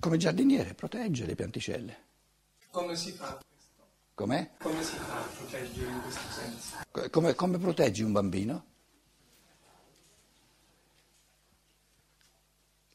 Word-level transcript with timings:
come 0.00 0.16
giardiniere, 0.16 0.74
protegge 0.74 1.26
le 1.26 1.34
pianticelle. 1.36 1.98
Come 2.70 2.96
si 2.96 3.12
fa 3.12 3.38
questo? 3.38 3.84
Com'è? 4.14 4.50
Come 4.58 4.82
si 4.82 4.96
fa 4.96 5.18
a 5.18 5.28
proteggere 5.36 5.90
in 5.90 6.02
questo 6.02 6.30
senso? 6.30 6.76
Come, 7.10 7.34
come 7.34 7.58
proteggi 7.58 8.02
un 8.02 8.12
bambino? 8.12 8.64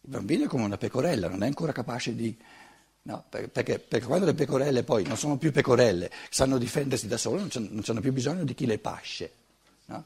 Il 0.01 0.11
bambino 0.11 0.45
è 0.45 0.47
come 0.47 0.65
una 0.65 0.77
pecorella, 0.77 1.29
non 1.29 1.43
è 1.43 1.47
ancora 1.47 1.71
capace 1.71 2.13
di... 2.15 2.37
No, 3.03 3.23
perché, 3.29 3.77
perché, 3.77 4.05
quando 4.05 4.25
le 4.25 4.33
pecorelle 4.33 4.83
poi 4.83 5.03
non 5.03 5.15
sono 5.15 5.37
più 5.37 5.51
pecorelle, 5.51 6.11
sanno 6.29 6.57
difendersi 6.57 7.07
da 7.07 7.17
sole, 7.17 7.47
non 7.53 7.83
hanno 7.85 8.01
più 8.01 8.11
bisogno 8.11 8.43
di 8.43 8.55
chi 8.55 8.65
le 8.65 8.79
pasce. 8.79 9.31
No? 9.85 10.05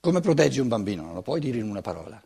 Come 0.00 0.20
proteggi 0.20 0.58
un 0.58 0.68
bambino? 0.68 1.02
Non 1.02 1.14
lo 1.14 1.22
puoi 1.22 1.38
dire 1.38 1.58
in 1.58 1.68
una 1.68 1.82
parola. 1.82 2.20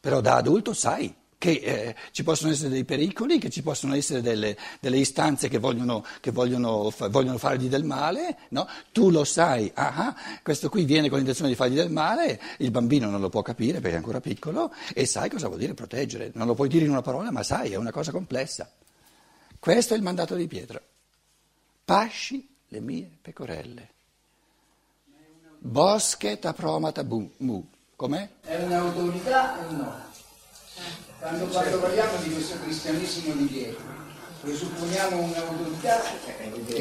Però 0.00 0.20
da 0.20 0.36
adulto 0.36 0.72
sai 0.72 1.14
che 1.38 1.50
eh, 1.50 1.96
ci 2.12 2.22
possono 2.22 2.52
essere 2.52 2.70
dei 2.70 2.84
pericoli, 2.84 3.38
che 3.38 3.50
ci 3.50 3.62
possono 3.62 3.94
essere 3.94 4.22
delle, 4.22 4.56
delle 4.80 4.98
istanze 4.98 5.48
che 5.48 5.58
vogliono, 5.58 6.04
che 6.20 6.30
vogliono, 6.30 6.90
fa, 6.90 7.08
vogliono 7.08 7.38
fargli 7.38 7.68
del 7.68 7.84
male, 7.84 8.38
no? 8.50 8.66
tu 8.92 9.10
lo 9.10 9.24
sai, 9.24 9.70
ah, 9.74 9.94
ah, 9.94 10.16
questo 10.42 10.68
qui 10.68 10.84
viene 10.84 11.08
con 11.08 11.18
l'intenzione 11.18 11.50
di 11.50 11.56
fargli 11.56 11.74
del 11.74 11.90
male, 11.90 12.40
il 12.58 12.70
bambino 12.70 13.10
non 13.10 13.20
lo 13.20 13.28
può 13.28 13.42
capire 13.42 13.80
perché 13.80 13.94
è 13.94 13.98
ancora 13.98 14.20
piccolo 14.20 14.72
e 14.94 15.04
sai 15.06 15.28
cosa 15.28 15.48
vuol 15.48 15.58
dire 15.58 15.74
proteggere, 15.74 16.30
non 16.34 16.46
lo 16.46 16.54
puoi 16.54 16.68
dire 16.68 16.84
in 16.84 16.90
una 16.90 17.02
parola 17.02 17.30
ma 17.30 17.42
sai, 17.42 17.72
è 17.72 17.76
una 17.76 17.92
cosa 17.92 18.10
complessa. 18.10 18.70
Questo 19.58 19.94
è 19.94 19.96
il 19.96 20.02
mandato 20.02 20.34
di 20.34 20.46
Pietro. 20.46 20.80
Pasci 21.84 22.48
le 22.68 22.80
mie 22.80 23.10
pecorelle. 23.20 23.94
Boschet 25.58 26.44
apromata 26.44 27.02
mu. 27.04 27.68
Com'è? 27.96 28.28
È 28.42 28.62
un'autorità 28.62 29.66
o 29.66 29.70
no? 29.72 30.05
Quando, 31.26 31.46
quando 31.46 31.80
parliamo 31.80 32.16
di 32.22 32.30
questo 32.30 32.54
cristianesimo 32.62 33.34
di 33.34 33.46
Pietro, 33.46 33.82
presupponiamo 34.42 35.22
un'autorità. 35.22 36.00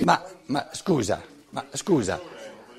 Ma, 0.04 0.24
ma 0.46 0.70
scusa, 0.72 1.20
ma 1.50 1.66
scusa, 1.74 2.22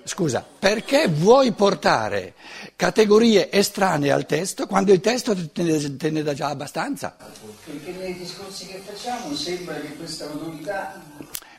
scusa, 0.04 0.46
perché 0.60 1.08
vuoi 1.08 1.50
portare 1.50 2.34
categorie 2.76 3.50
estranee 3.50 4.12
al 4.12 4.26
testo 4.26 4.68
quando 4.68 4.92
il 4.92 5.00
testo 5.00 5.34
te 5.34 5.62
ne, 5.64 5.96
te 5.96 6.10
ne 6.10 6.22
dà 6.22 6.34
già 6.34 6.50
abbastanza? 6.50 7.16
Perché 7.64 7.90
nei 7.98 8.14
discorsi 8.14 8.66
che 8.66 8.80
facciamo 8.86 9.34
sembra 9.34 9.74
che 9.74 9.96
questa 9.96 10.26
autorità. 10.26 11.02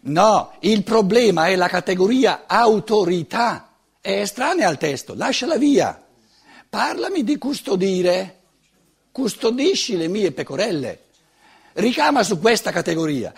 No, 0.03 0.53
il 0.61 0.83
problema 0.83 1.47
è 1.47 1.57
la 1.57 1.67
categoria 1.67 2.43
autorità, 2.47 3.73
è 3.99 4.21
estranea 4.21 4.69
al 4.69 4.77
testo, 4.77 5.15
lasciala 5.15 5.57
via. 5.57 6.01
Parlami 6.69 7.25
di 7.25 7.37
custodire 7.37 8.36
custodisci 9.17 9.97
le 9.97 10.07
mie 10.07 10.31
pecorelle. 10.31 11.05
Ricama 11.73 12.21
su 12.21 12.39
questa 12.39 12.69
categoria. 12.69 13.33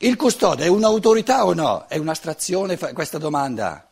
Il 0.00 0.16
custode 0.16 0.64
è 0.64 0.66
un'autorità 0.66 1.46
o 1.46 1.54
no? 1.54 1.86
È 1.88 1.96
un'astrazione 1.96 2.76
questa 2.76 3.16
domanda? 3.16 3.88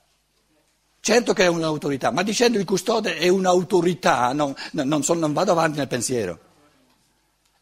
Certo 1.00 1.32
che 1.32 1.44
è 1.44 1.46
un'autorità, 1.46 2.10
ma 2.10 2.22
dicendo 2.22 2.58
il 2.58 2.66
custode 2.66 3.16
è 3.16 3.28
un'autorità 3.28 4.34
non, 4.34 4.54
non, 4.72 5.02
so, 5.02 5.14
non 5.14 5.32
vado 5.32 5.52
avanti 5.52 5.78
nel 5.78 5.88
pensiero. 5.88 6.38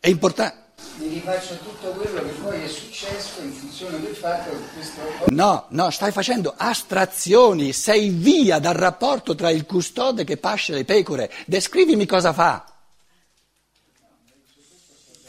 È 0.01 0.09
importante. 0.09 0.59
Mi 0.97 1.09
rifaccio 1.09 1.57
tutto 1.59 1.91
quello 1.91 2.23
che 2.23 2.33
poi 2.43 2.63
è 2.63 2.69
successo 2.69 3.41
in 3.41 3.53
funzione 3.53 4.01
del 4.01 4.17
fatto 4.17 4.51
che 4.51 4.65
questo... 4.75 5.01
No, 5.29 5.67
no, 5.69 5.91
stai 5.91 6.11
facendo 6.11 6.55
astrazioni, 6.57 7.73
sei 7.73 8.09
via 8.09 8.59
dal 8.59 8.75
rapporto 8.75 9.37
tra 9.37 9.51
il 9.51 9.65
custode 9.65 10.25
che 10.25 10.39
pasce 10.39 10.73
le 10.73 10.85
pecore. 10.85 11.31
Descrivimi 11.47 12.05
cosa 12.05 12.33
fa. 12.33 12.65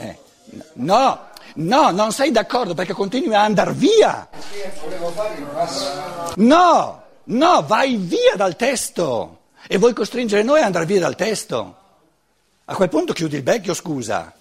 Eh, 0.01 0.17
no, 0.73 1.19
no, 1.55 1.91
non 1.91 2.11
sei 2.11 2.31
d'accordo 2.31 2.73
perché 2.73 2.93
continui 2.93 3.33
a 3.33 3.43
andare 3.43 3.73
via. 3.73 4.27
No, 6.35 7.03
no, 7.23 7.63
vai 7.65 7.95
via 7.95 8.35
dal 8.35 8.55
testo 8.55 9.39
e 9.67 9.77
vuoi 9.77 9.93
costringere 9.93 10.43
noi 10.43 10.59
ad 10.59 10.65
andare 10.65 10.85
via 10.85 10.99
dal 10.99 11.15
testo. 11.15 11.75
A 12.65 12.75
quel 12.75 12.89
punto 12.89 13.13
chiudi 13.13 13.37
il 13.37 13.43
becchio, 13.43 13.73
scusa. 13.73 14.33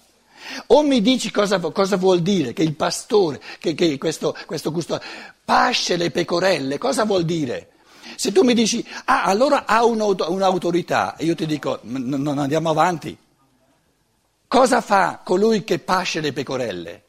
O 0.67 0.81
mi 0.83 1.01
dici 1.01 1.31
cosa, 1.31 1.59
cosa 1.59 1.97
vuol 1.97 2.21
dire 2.21 2.53
che 2.53 2.63
il 2.63 2.75
pastore, 2.75 3.41
che, 3.59 3.73
che 3.73 3.97
questo, 3.97 4.35
questo 4.45 4.71
custode, 4.71 5.03
pasce 5.43 5.97
le 5.97 6.11
pecorelle, 6.11 6.77
cosa 6.77 7.05
vuol 7.05 7.23
dire? 7.23 7.69
Se 8.15 8.31
tu 8.31 8.43
mi 8.43 8.53
dici, 8.53 8.85
ah, 9.05 9.23
allora 9.23 9.65
ha 9.65 9.85
un'autorità, 9.85 11.15
e 11.15 11.25
io 11.25 11.35
ti 11.35 11.45
dico, 11.45 11.79
non 11.83 12.37
andiamo 12.37 12.69
avanti. 12.69 13.17
Cosa 14.51 14.81
fa 14.81 15.21
colui 15.23 15.63
che 15.63 15.79
pasce 15.79 16.19
le 16.19 16.33
pecorelle? 16.33 17.03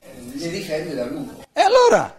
Le 0.00 0.48
difende 0.48 0.94
dal 0.94 1.10
lupo. 1.10 1.44
E 1.52 1.60
allora? 1.60 2.18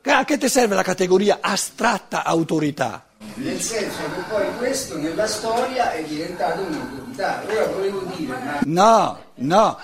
A 0.00 0.24
che 0.24 0.38
ti 0.38 0.48
serve 0.48 0.76
la 0.76 0.84
categoria 0.84 1.38
astratta 1.40 2.22
autorità? 2.22 3.04
Nel 3.34 3.60
senso 3.60 3.98
che 3.98 4.20
poi 4.28 4.46
questo 4.58 4.96
nella 4.96 5.26
storia 5.26 5.90
è 5.90 6.04
diventato 6.04 6.62
un'autorità. 6.62 7.42
Ora 7.50 7.66
volevo 7.66 8.00
dire, 8.14 8.38
ma... 8.38 8.60
No, 8.62 9.18
no, 9.34 9.78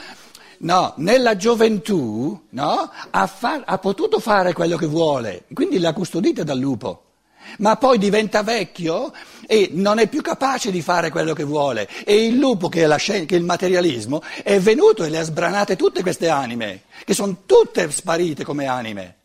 no, 0.59 0.95
nella 0.99 1.35
gioventù 1.35 2.47
no, 2.51 2.93
ha, 3.11 3.27
fa- 3.27 3.63
ha 3.67 3.79
potuto 3.79 4.21
fare 4.21 4.53
quello 4.53 4.77
che 4.77 4.87
vuole, 4.87 5.47
quindi 5.53 5.81
l'ha 5.81 5.93
custodita 5.93 6.45
dal 6.45 6.61
lupo 6.61 7.10
ma 7.59 7.77
poi 7.77 7.99
diventa 7.99 8.43
vecchio 8.43 9.13
e 9.47 9.71
non 9.73 9.99
è 9.99 10.09
più 10.09 10.23
capace 10.23 10.71
di 10.71 10.81
fare 10.83 11.11
quello 11.11 11.35
che 11.35 11.45
vuole. 11.45 11.89
E 12.05 12.27
il 12.27 12.39
lupo, 12.39 12.69
che 12.69 12.83
è, 12.83 12.87
la, 12.87 12.97
che 12.97 13.27
è 13.27 13.35
il 13.35 13.45
materialismo, 13.45 14.23
è 14.43 14.59
venuto 14.61 15.05
e 15.05 15.09
le 15.09 15.19
ha 15.19 15.23
sbranate 15.23 15.77
tutte 15.77 16.03
queste 16.03 16.29
anime, 16.29 16.83
che 17.05 17.15
sono 17.15 17.39
tutte 17.47 17.91
sparite 17.91 18.45
come 18.45 18.67
anime. 18.67 19.17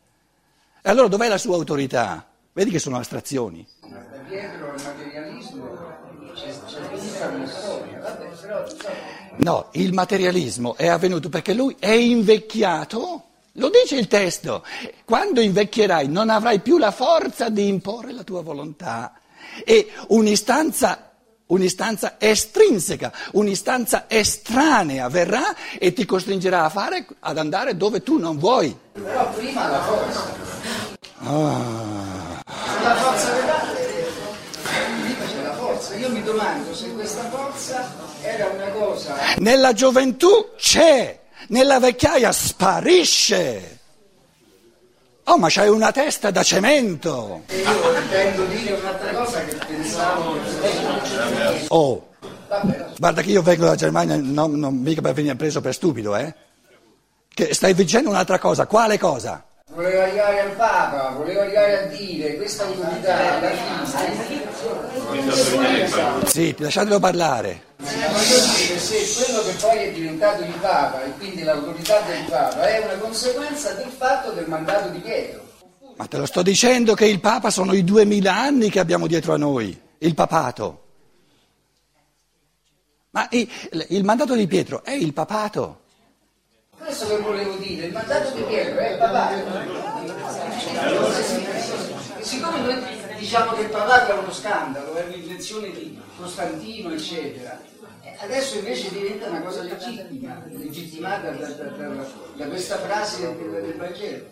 E 0.81 0.89
allora 0.89 1.07
dov'è 1.07 1.27
la 1.27 1.37
sua 1.37 1.55
autorità? 1.55 2.25
Vedi 2.53 2.71
che 2.71 2.79
sono 2.79 2.97
astrazioni. 2.97 3.65
Dietro 4.27 4.73
il 4.75 4.83
materialismo 4.83 5.77
c'è, 6.33 6.53
tutta 6.59 7.29
una. 7.29 7.55
No, 9.37 9.69
il 9.73 9.93
materialismo 9.93 10.75
è 10.75 10.87
avvenuto 10.87 11.29
perché 11.29 11.53
lui 11.53 11.75
è 11.79 11.91
invecchiato 11.91 13.23
lo 13.57 13.69
dice 13.69 13.95
il 13.95 14.07
testo, 14.07 14.65
quando 15.05 15.39
invecchierai 15.39 16.07
non 16.09 16.29
avrai 16.29 16.59
più 16.59 16.77
la 16.77 16.91
forza 16.91 17.49
di 17.49 17.67
imporre 17.67 18.11
la 18.11 18.23
tua 18.23 18.41
volontà 18.41 19.13
e 19.63 19.91
un'istanza, 20.07 21.11
un'istanza 21.47 22.15
estrinseca, 22.19 23.13
un'istanza 23.31 24.05
estranea 24.09 25.07
verrà 25.07 25.55
e 25.79 25.93
ti 25.93 26.03
costringerà 26.03 26.65
a 26.65 26.69
fare, 26.69 27.05
ad 27.19 27.37
andare 27.37 27.77
dove 27.77 28.03
tu 28.03 28.17
non 28.17 28.37
vuoi. 28.37 28.77
Però 28.91 29.29
prima 29.31 29.67
la 29.69 29.81
forza. 29.83 30.33
Ah. 31.19 32.43
La 32.83 32.95
forza 32.95 33.33
vedate, 33.33 34.07
c'è 35.27 35.41
la 35.43 35.53
forza. 35.53 35.95
Io 35.95 36.09
mi 36.09 36.21
domando 36.23 36.75
se 36.75 36.93
questa 36.93 37.23
forza 37.29 37.89
era 38.21 38.47
una 38.47 38.67
cosa... 38.71 39.15
Nella 39.37 39.71
gioventù 39.71 40.49
c'è 40.57 41.23
nella 41.49 41.79
vecchiaia 41.79 42.31
sparisce. 42.31 43.79
Oh, 45.27 45.37
ma 45.37 45.47
c'hai 45.49 45.69
una 45.69 45.91
testa 45.91 46.29
da 46.29 46.43
cemento. 46.43 47.43
E 47.47 47.57
io 47.57 47.97
intendo 47.99 48.45
dire 48.45 48.73
un'altra 48.73 49.11
cosa 49.11 49.43
che 49.43 49.57
pensavo. 49.65 50.37
Oh, 51.69 52.09
guarda 52.97 53.21
che 53.21 53.31
io 53.31 53.41
vengo 53.41 53.63
dalla 53.63 53.75
Germania, 53.75 54.17
non, 54.17 54.53
non 54.59 54.75
mica 54.75 55.01
per 55.01 55.13
venire 55.13 55.35
preso 55.35 55.61
per 55.61 55.73
stupido, 55.73 56.15
eh? 56.15 56.33
Che 57.33 57.53
stai 57.53 57.73
dicendo 57.73 58.09
un'altra 58.09 58.37
cosa, 58.37 58.67
quale 58.67 58.99
cosa? 58.99 59.43
Voleva 59.73 60.03
arrivare 60.03 60.39
al 60.41 60.51
Papa, 60.51 61.09
voleva 61.17 61.41
arrivare 61.41 61.83
a 61.83 61.85
dire 61.87 62.35
questa 62.35 62.65
autorità. 62.65 63.41
Sì, 66.25 66.55
lasciatelo 66.57 66.99
parlare. 66.99 67.73
Ma 67.85 68.07
voglio 68.07 68.39
dire, 68.57 68.79
se 68.79 69.23
quello 69.23 69.43
che 69.43 69.51
poi 69.59 69.77
è 69.77 69.91
diventato 69.91 70.43
il 70.43 70.53
Papa 70.59 71.03
e 71.03 71.11
quindi 71.17 71.43
l'autorità 71.43 72.01
del 72.01 72.23
Papa 72.23 72.67
è 72.67 72.83
una 72.83 72.95
conseguenza 72.95 73.73
del 73.73 73.89
fatto 73.89 74.31
del 74.31 74.47
mandato 74.47 74.89
di 74.89 74.99
Pietro. 74.99 75.43
Ma 75.95 76.07
te 76.07 76.17
lo 76.17 76.25
sto 76.25 76.41
dicendo 76.41 76.95
che 76.95 77.05
il 77.05 77.19
Papa 77.19 77.51
sono 77.51 77.73
i 77.73 77.83
duemila 77.83 78.35
anni 78.35 78.71
che 78.71 78.79
abbiamo 78.79 79.05
dietro 79.05 79.33
a 79.33 79.37
noi, 79.37 79.79
il 79.99 80.13
papato. 80.15 80.83
Ma 83.11 83.27
il, 83.29 83.47
il 83.89 84.03
mandato 84.03 84.33
di 84.33 84.47
Pietro 84.47 84.83
è 84.83 84.91
il 84.91 85.13
papato. 85.13 85.81
Questo 86.77 87.07
che 87.07 87.17
volevo 87.19 87.55
dire, 87.57 87.85
il 87.85 87.93
mandato 87.93 88.31
di 88.31 88.41
Pietro 88.41 88.79
è 88.79 88.91
il 88.91 88.97
papato. 88.97 89.35
Siccome 92.21 92.59
noi 92.59 93.04
diciamo 93.17 93.53
che 93.53 93.61
il 93.61 93.69
papato 93.69 94.11
è 94.11 94.17
uno 94.17 94.31
scandalo, 94.31 94.95
è 94.95 95.05
un'invenzione 95.05 95.71
di 95.71 95.99
Costantino, 96.17 96.91
eccetera, 96.93 97.61
adesso 98.19 98.57
invece 98.57 98.89
diventa 98.89 99.27
una 99.27 99.41
cosa 99.41 99.63
legittima, 99.63 100.41
legittimata 100.47 101.31
da, 101.31 101.47
da, 101.47 101.63
da, 101.63 102.05
da 102.35 102.45
questa 102.47 102.77
frase 102.79 103.21
del, 103.21 103.51
del 103.51 103.75
Vangelo. 103.75 104.25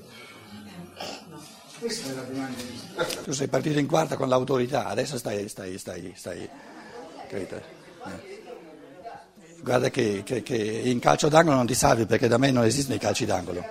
Questa 1.79 2.11
è 2.11 2.15
la 2.15 2.21
domanda 2.21 2.61
di 2.61 3.23
Tu 3.23 3.31
sei 3.31 3.47
partito 3.47 3.79
in 3.79 3.87
quarta 3.87 4.15
con 4.15 4.29
l'autorità, 4.29 4.87
adesso 4.87 5.17
stai, 5.17 5.49
stai, 5.49 5.77
stai, 5.77 6.13
stai, 6.15 6.39
stai 6.47 7.61
Guarda 9.61 9.89
che, 9.89 10.23
che, 10.25 10.43
che 10.43 10.55
in 10.55 10.99
calcio 10.99 11.29
d'angolo 11.29 11.55
non 11.55 11.65
ti 11.65 11.73
salvi 11.73 12.05
perché 12.05 12.27
da 12.27 12.37
me 12.37 12.51
non 12.51 12.65
esistono 12.65 12.95
i 12.95 12.99
calci 12.99 13.25
d'angolo. 13.25 13.63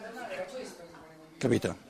Capito? 1.36 1.81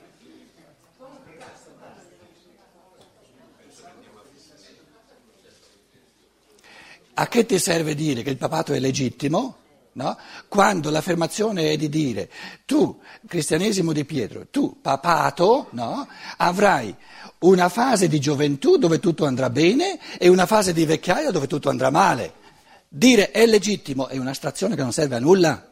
A 7.15 7.27
che 7.27 7.45
ti 7.45 7.59
serve 7.59 7.93
dire 7.93 8.23
che 8.23 8.29
il 8.31 8.37
papato 8.37 8.73
è 8.73 8.79
legittimo? 8.79 9.57
No? 9.93 10.17
Quando 10.47 10.89
l'affermazione 10.89 11.71
è 11.71 11.77
di 11.77 11.87
dire 11.87 12.29
tu, 12.65 12.99
cristianesimo 13.27 13.93
di 13.93 14.05
Pietro, 14.05 14.47
tu, 14.49 14.79
papato, 14.81 15.67
no? 15.71 16.07
avrai 16.37 16.95
una 17.39 17.69
fase 17.69 18.07
di 18.07 18.19
gioventù 18.19 18.77
dove 18.77 18.99
tutto 18.99 19.25
andrà 19.25 19.51
bene 19.51 19.99
e 20.17 20.29
una 20.29 20.47
fase 20.47 20.73
di 20.73 20.85
vecchiaia 20.85 21.29
dove 21.29 21.45
tutto 21.45 21.69
andrà 21.69 21.91
male. 21.91 22.41
Dire 22.87 23.29
è 23.31 23.45
legittimo 23.45 24.07
è 24.07 24.17
un'astrazione 24.17 24.75
che 24.75 24.81
non 24.81 24.93
serve 24.93 25.15
a 25.15 25.19
nulla. 25.19 25.71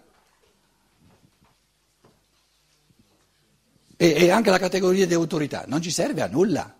E, 3.97 4.13
e 4.13 4.29
anche 4.29 4.49
la 4.51 4.59
categoria 4.59 5.07
di 5.07 5.13
autorità 5.15 5.63
non 5.67 5.81
ci 5.81 5.91
serve 5.91 6.21
a 6.21 6.27
nulla. 6.27 6.75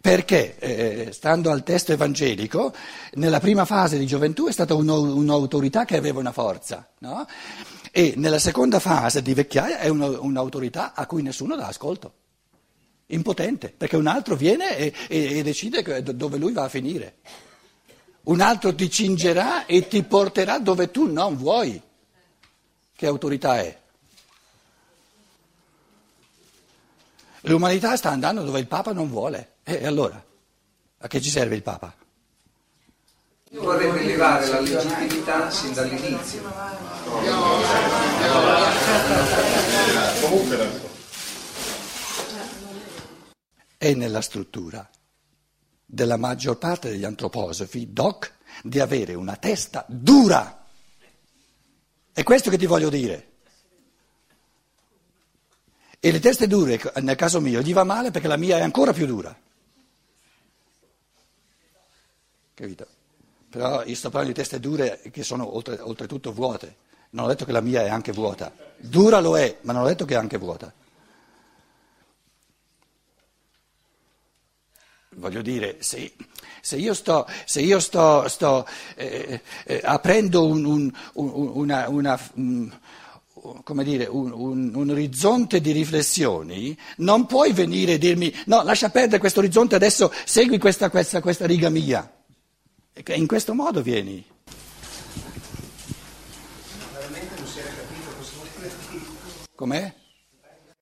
Perché, 0.00 0.56
eh, 0.58 1.12
stando 1.12 1.50
al 1.50 1.62
testo 1.62 1.92
evangelico, 1.92 2.72
nella 3.14 3.38
prima 3.38 3.66
fase 3.66 3.98
di 3.98 4.06
gioventù 4.06 4.46
è 4.46 4.52
stata 4.52 4.72
un'autorità 4.74 5.84
che 5.84 5.98
aveva 5.98 6.20
una 6.20 6.32
forza, 6.32 6.88
no? 7.00 7.26
e 7.92 8.14
nella 8.16 8.38
seconda 8.38 8.78
fase 8.78 9.20
di 9.20 9.34
vecchiaia 9.34 9.78
è 9.78 9.88
un'autorità 9.88 10.94
a 10.94 11.06
cui 11.06 11.22
nessuno 11.22 11.56
dà 11.56 11.66
ascolto, 11.66 12.12
impotente, 13.06 13.68
perché 13.76 13.96
un 13.96 14.06
altro 14.06 14.36
viene 14.36 14.76
e, 14.76 14.94
e, 15.08 15.38
e 15.38 15.42
decide 15.42 16.02
dove 16.14 16.38
lui 16.38 16.52
va 16.52 16.64
a 16.64 16.68
finire. 16.68 17.16
Un 18.22 18.40
altro 18.40 18.74
ti 18.74 18.90
cingerà 18.90 19.66
e 19.66 19.88
ti 19.88 20.02
porterà 20.04 20.58
dove 20.58 20.90
tu 20.90 21.10
non 21.10 21.36
vuoi. 21.36 21.80
Che 22.94 23.06
autorità 23.06 23.58
è? 23.58 23.78
L'umanità 27.42 27.96
sta 27.96 28.10
andando 28.10 28.42
dove 28.42 28.60
il 28.60 28.66
Papa 28.66 28.92
non 28.92 29.08
vuole. 29.08 29.54
E 29.78 29.86
allora? 29.86 30.20
A 30.98 31.06
che 31.06 31.20
ci 31.20 31.30
serve 31.30 31.54
il 31.54 31.62
Papa? 31.62 31.94
Io 33.50 33.62
vorrei 33.62 33.92
rilevare 33.92 34.48
la 34.48 34.58
legittimità 34.58 35.48
sin 35.48 35.72
dall'inizio. 35.72 36.42
È 43.76 43.94
nella 43.94 44.20
struttura 44.20 44.90
della 45.86 46.16
maggior 46.16 46.58
parte 46.58 46.90
degli 46.90 47.04
antroposofi, 47.04 47.92
doc, 47.92 48.32
di 48.64 48.80
avere 48.80 49.14
una 49.14 49.36
testa 49.36 49.84
dura. 49.86 50.66
È 52.12 52.22
questo 52.24 52.50
che 52.50 52.58
ti 52.58 52.66
voglio 52.66 52.88
dire. 52.88 53.28
E 56.00 56.10
le 56.10 56.18
teste 56.18 56.48
dure, 56.48 56.80
nel 57.02 57.14
caso 57.14 57.40
mio, 57.40 57.60
gli 57.60 57.72
va 57.72 57.84
male 57.84 58.10
perché 58.10 58.26
la 58.26 58.36
mia 58.36 58.58
è 58.58 58.62
ancora 58.62 58.92
più 58.92 59.06
dura. 59.06 59.48
Capito? 62.60 62.86
Però 63.48 63.82
io 63.84 63.94
sto 63.94 64.10
parlando 64.10 64.34
di 64.34 64.38
teste 64.38 64.60
dure 64.60 65.00
che 65.10 65.22
sono 65.22 65.54
oltre, 65.56 65.80
oltretutto 65.80 66.30
vuote. 66.30 66.76
Non 67.10 67.24
ho 67.24 67.28
detto 67.28 67.46
che 67.46 67.52
la 67.52 67.62
mia 67.62 67.82
è 67.82 67.88
anche 67.88 68.12
vuota. 68.12 68.52
Dura 68.76 69.18
lo 69.18 69.38
è, 69.38 69.56
ma 69.62 69.72
non 69.72 69.82
ho 69.82 69.86
detto 69.86 70.04
che 70.04 70.12
è 70.12 70.18
anche 70.18 70.36
vuota. 70.36 70.70
Voglio 75.16 75.40
dire, 75.40 75.78
se, 75.80 76.12
se 76.60 76.76
io 76.76 76.92
sto, 76.92 77.26
se 77.46 77.62
io 77.62 77.80
sto, 77.80 78.28
sto 78.28 78.66
eh, 78.94 79.40
eh, 79.64 79.80
aprendo 79.82 80.46
un, 80.46 80.64
un, 80.66 80.92
una, 81.14 81.88
una, 81.88 82.20
un, 82.34 82.70
dire, 83.82 84.04
un, 84.04 84.90
orizzonte 84.90 85.62
di 85.62 85.72
riflessioni, 85.72 86.78
non 86.98 87.24
puoi 87.24 87.52
venire 87.54 87.94
e 87.94 87.98
dirmi 87.98 88.32
no, 88.46 88.62
lascia 88.62 88.90
perdere 88.90 89.18
questo 89.18 89.40
orizzonte, 89.40 89.74
adesso 89.74 90.12
segui 90.24 90.58
questa, 90.58 90.90
questa, 90.90 91.22
questa 91.22 91.46
riga 91.46 91.70
mia. 91.70 92.18
In 93.06 93.26
questo 93.26 93.54
modo 93.54 93.80
vieni. 93.80 94.22
Veramente 96.92 97.34
non 97.38 97.46
si 97.46 97.58
era 97.58 97.68
capito 97.70 98.10
cosa 98.18 98.30
vuol 98.36 98.48
Com'è? 99.54 99.94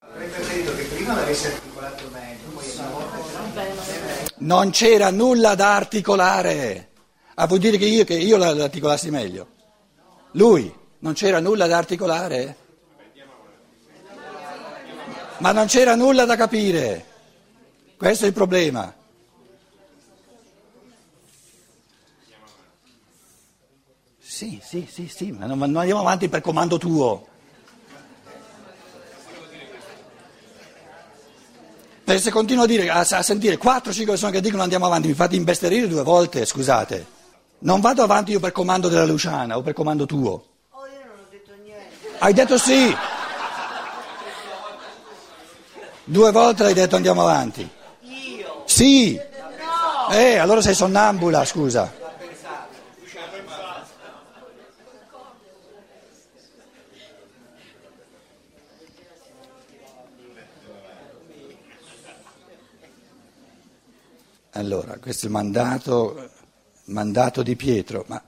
Avrei 0.01 0.29
preferito 0.29 0.75
che 0.75 0.83
prima 0.83 1.15
l'avesse 1.15 1.53
articolato 1.53 2.09
meglio, 2.11 2.49
poi 2.55 2.65
una 2.75 2.89
volta 2.89 3.17
Non 4.39 4.71
c'era 4.71 5.11
nulla 5.11 5.55
da 5.55 5.77
articolare. 5.77 6.91
Ah, 7.35 7.47
vuol 7.47 7.61
dire 7.61 7.77
che 7.77 7.87
io, 7.87 8.05
che 8.05 8.15
io 8.15 8.37
l'articolassi 8.37 9.11
meglio? 9.11 9.47
Lui, 10.33 10.75
non 10.99 11.13
c'era 11.13 11.39
nulla 11.39 11.69
da 11.69 11.77
articolare? 11.77 12.57
Ma 15.39 15.53
non 15.53 15.67
c'era 15.67 15.95
nulla 15.95 16.25
da 16.25 16.35
capire. 16.35 17.05
Questo 17.97 18.25
è 18.25 18.29
il 18.29 18.35
problema. 18.35 18.98
Sì, 24.39 24.61
sì, 24.65 24.87
sì, 24.89 25.11
sì, 25.13 25.33
ma 25.33 25.47
non, 25.47 25.59
non 25.59 25.79
andiamo 25.79 25.99
avanti 25.99 26.29
per 26.29 26.41
comando 26.41 26.79
tuo. 26.79 27.27
Perché 32.05 32.23
se 32.23 32.31
continuo 32.31 32.63
a, 32.63 32.67
dire, 32.69 32.89
a, 32.89 33.01
a 33.01 33.23
sentire 33.23 33.59
4-5 33.59 34.07
persone 34.07 34.31
che 34.31 34.41
dicono 34.41 34.63
andiamo 34.63 34.87
avanti, 34.87 35.09
mi 35.09 35.15
fate 35.15 35.35
imbesterire 35.35 35.89
due 35.89 36.05
volte, 36.05 36.45
scusate. 36.45 37.05
Non 37.59 37.81
vado 37.81 38.05
avanti 38.05 38.31
io 38.31 38.39
per 38.39 38.53
comando 38.53 38.89
della 38.89 39.07
Luciana 39.07 39.57
o 39.57 39.63
per 39.63 39.73
comando 39.73 40.07
tuo. 40.07 40.31
Oh, 40.71 40.87
io 40.87 41.05
non 41.05 41.19
ho 41.19 41.29
detto 41.29 41.55
niente. 41.61 41.97
Hai 42.21 42.33
detto 42.33 42.59
sì. 42.59 42.97
Due 46.05 46.31
volte 46.31 46.63
hai 46.63 46.75
detto 46.75 46.95
andiamo 46.95 47.23
avanti. 47.23 47.69
Io? 48.03 48.63
Sì. 48.67 49.15
No. 49.19 50.15
Eh, 50.15 50.37
allora 50.37 50.61
sei 50.61 50.75
sonnambula, 50.77 51.45
scusa. 51.45 52.07
Allora, 64.59 64.99
questo 64.99 65.27
è 65.27 65.29
il 65.29 65.35
mandato, 65.35 66.31
mandato, 66.87 67.45
di 67.45 67.55
Pietro, 67.55 68.05
ma 68.09 68.21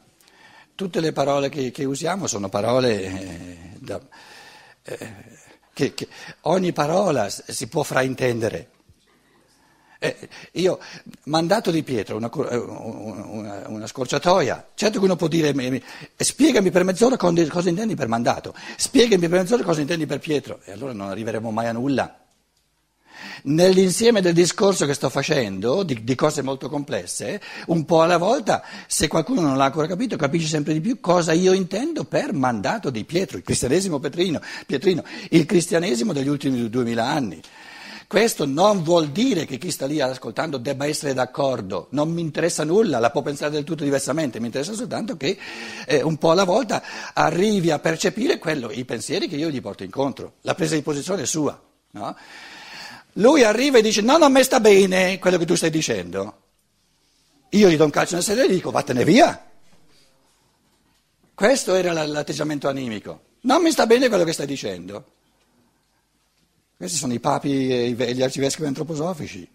tutte 0.77 1.01
le 1.01 1.11
parole 1.11 1.49
che, 1.49 1.73
che 1.73 1.83
usiamo 1.83 2.29
sono 2.29 2.49
parole 2.49 3.03
eh, 3.03 3.59
da, 3.81 4.01
eh, 4.83 5.15
che, 5.73 5.93
che, 5.93 6.07
ogni 6.43 6.73
parola 6.73 7.29
si 7.29 7.67
può 7.67 7.83
fraintendere. 7.83 8.71
Eh, 9.99 10.29
io, 10.53 10.79
mandato 11.25 11.73
di 11.73 11.83
Pietro, 11.83 12.17
una, 12.17 12.31
eh, 12.49 12.57
una, 12.57 13.65
una, 13.67 13.87
scorciatoia, 13.89 14.71
certo 14.75 15.01
che 15.01 15.05
uno 15.05 15.17
può 15.17 15.27
dire, 15.27 15.53
spiegami 16.17 16.71
per 16.71 16.85
mezz'ora 16.85 17.17
cosa 17.17 17.69
intendi 17.69 17.97
per 17.97 18.07
mandato, 18.07 18.55
spiegami 18.77 19.29
per 19.29 19.41
mezz'ora 19.41 19.65
cosa 19.65 19.81
intendi 19.81 20.07
per 20.07 20.21
Pietro, 20.21 20.61
e 20.63 20.71
allora 20.71 20.93
non 20.93 21.09
arriveremo 21.09 21.51
mai 21.51 21.67
a 21.67 21.73
nulla. 21.73 22.21
Nell'insieme 23.43 24.21
del 24.21 24.35
discorso 24.35 24.87
che 24.87 24.95
sto 24.95 25.09
facendo, 25.09 25.83
di, 25.83 26.05
di, 26.05 26.15
cose 26.15 26.43
molto 26.43 26.69
complesse, 26.69 27.41
un 27.67 27.85
po' 27.85 28.03
alla 28.03 28.19
volta, 28.19 28.63
se 28.87 29.09
qualcuno 29.09 29.41
non 29.41 29.57
l'ha 29.57 29.65
ancora 29.65 29.87
capito, 29.87 30.17
capisce 30.17 30.49
sempre 30.49 30.73
di 30.73 30.81
più 30.81 31.01
cosa 31.01 31.33
io 31.33 31.53
intendo 31.53 32.05
per 32.05 32.33
mandato 32.33 32.91
di 32.91 33.05
Pietro, 33.05 33.39
il 33.39 33.43
cristianesimo 33.43 33.99
petrino, 33.99 34.41
pietrino, 34.67 35.03
il 35.31 35.47
cristianesimo 35.47 36.13
degli 36.13 36.29
ultimi 36.29 36.69
duemila 36.69 37.07
anni. 37.07 37.41
Questo 38.11 38.45
non 38.45 38.83
vuol 38.83 39.11
dire 39.11 39.47
che 39.47 39.57
chi 39.57 39.71
sta 39.71 39.87
lì 39.87 40.01
ascoltando 40.01 40.59
debba 40.59 40.85
essere 40.85 41.15
d'accordo, 41.15 41.87
non 41.91 42.11
mi 42.11 42.21
interessa 42.21 42.65
nulla, 42.65 42.99
la 42.99 43.13
può 43.13 43.23
pensare 43.23 43.53
del 43.53 43.63
tutto 43.63 43.85
diversamente, 43.85 44.41
mi 44.41 44.47
interessa 44.47 44.73
soltanto 44.73 45.17
che 45.17 45.39
eh, 45.87 46.03
un 46.03 46.17
po' 46.17 46.33
alla 46.33 46.43
volta 46.43 46.83
arrivi 47.15 47.71
a 47.71 47.79
percepire 47.79 48.39
quello, 48.39 48.73
i 48.73 48.85
pensieri 48.85 49.29
che 49.29 49.37
io 49.37 49.49
gli 49.49 49.61
porto 49.61 49.85
incontro, 49.85 50.33
la 50.41 50.57
presa 50.57 50.75
di 50.75 50.83
posizione 50.83 51.23
è 51.23 51.25
sua. 51.25 51.57
No? 51.93 52.17
Lui 53.15 53.43
arriva 53.43 53.79
e 53.79 53.83
dice 53.83 54.03
no, 54.03 54.17
non 54.19 54.33
mi 54.33 54.43
sta 54.43 54.61
bene 54.61 55.19
quello 55.19 55.39
che 55.39 55.47
tu 55.47 55.55
stai 55.55 55.71
dicendo. 55.71 56.43
Io 57.51 57.69
gli 57.69 57.77
do 57.77 57.85
un 57.85 57.91
calcio 57.91 58.15
nel 58.15 58.23
sedere 58.23 58.47
e 58.47 58.51
gli 58.51 58.55
dico 58.55 58.71
vattene 58.71 59.05
via. 59.05 59.51
Questo 61.35 61.75
era 61.75 61.93
l'atteggiamento 62.05 62.69
animico. 62.69 63.23
Non 63.43 63.63
mi 63.63 63.71
sta 63.71 63.87
bene 63.87 64.09
quello 64.09 64.25
che 64.25 64.33
stai 64.33 64.47
dicendo. 64.47 65.05
Questi 66.77 66.97
sono 66.97 67.13
i 67.13 67.21
papi 67.21 67.71
e 67.71 68.15
gli 68.15 68.23
arcivescovi 68.23 68.67
antroposofici, 68.67 69.47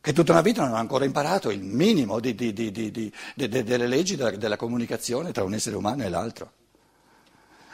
che 0.00 0.12
tutta 0.12 0.32
una 0.32 0.42
vita 0.42 0.60
non 0.60 0.70
hanno 0.70 0.80
ancora 0.80 1.06
imparato 1.06 1.50
il 1.50 1.62
minimo 1.62 2.20
di, 2.20 2.34
di, 2.34 2.52
di, 2.52 3.12
delle 3.34 3.86
leggi 3.86 4.16
della, 4.16 4.32
della 4.32 4.56
comunicazione 4.56 5.32
tra 5.32 5.44
un 5.44 5.54
essere 5.54 5.76
umano 5.76 6.02
e 6.02 6.08
l'altro. 6.10 6.52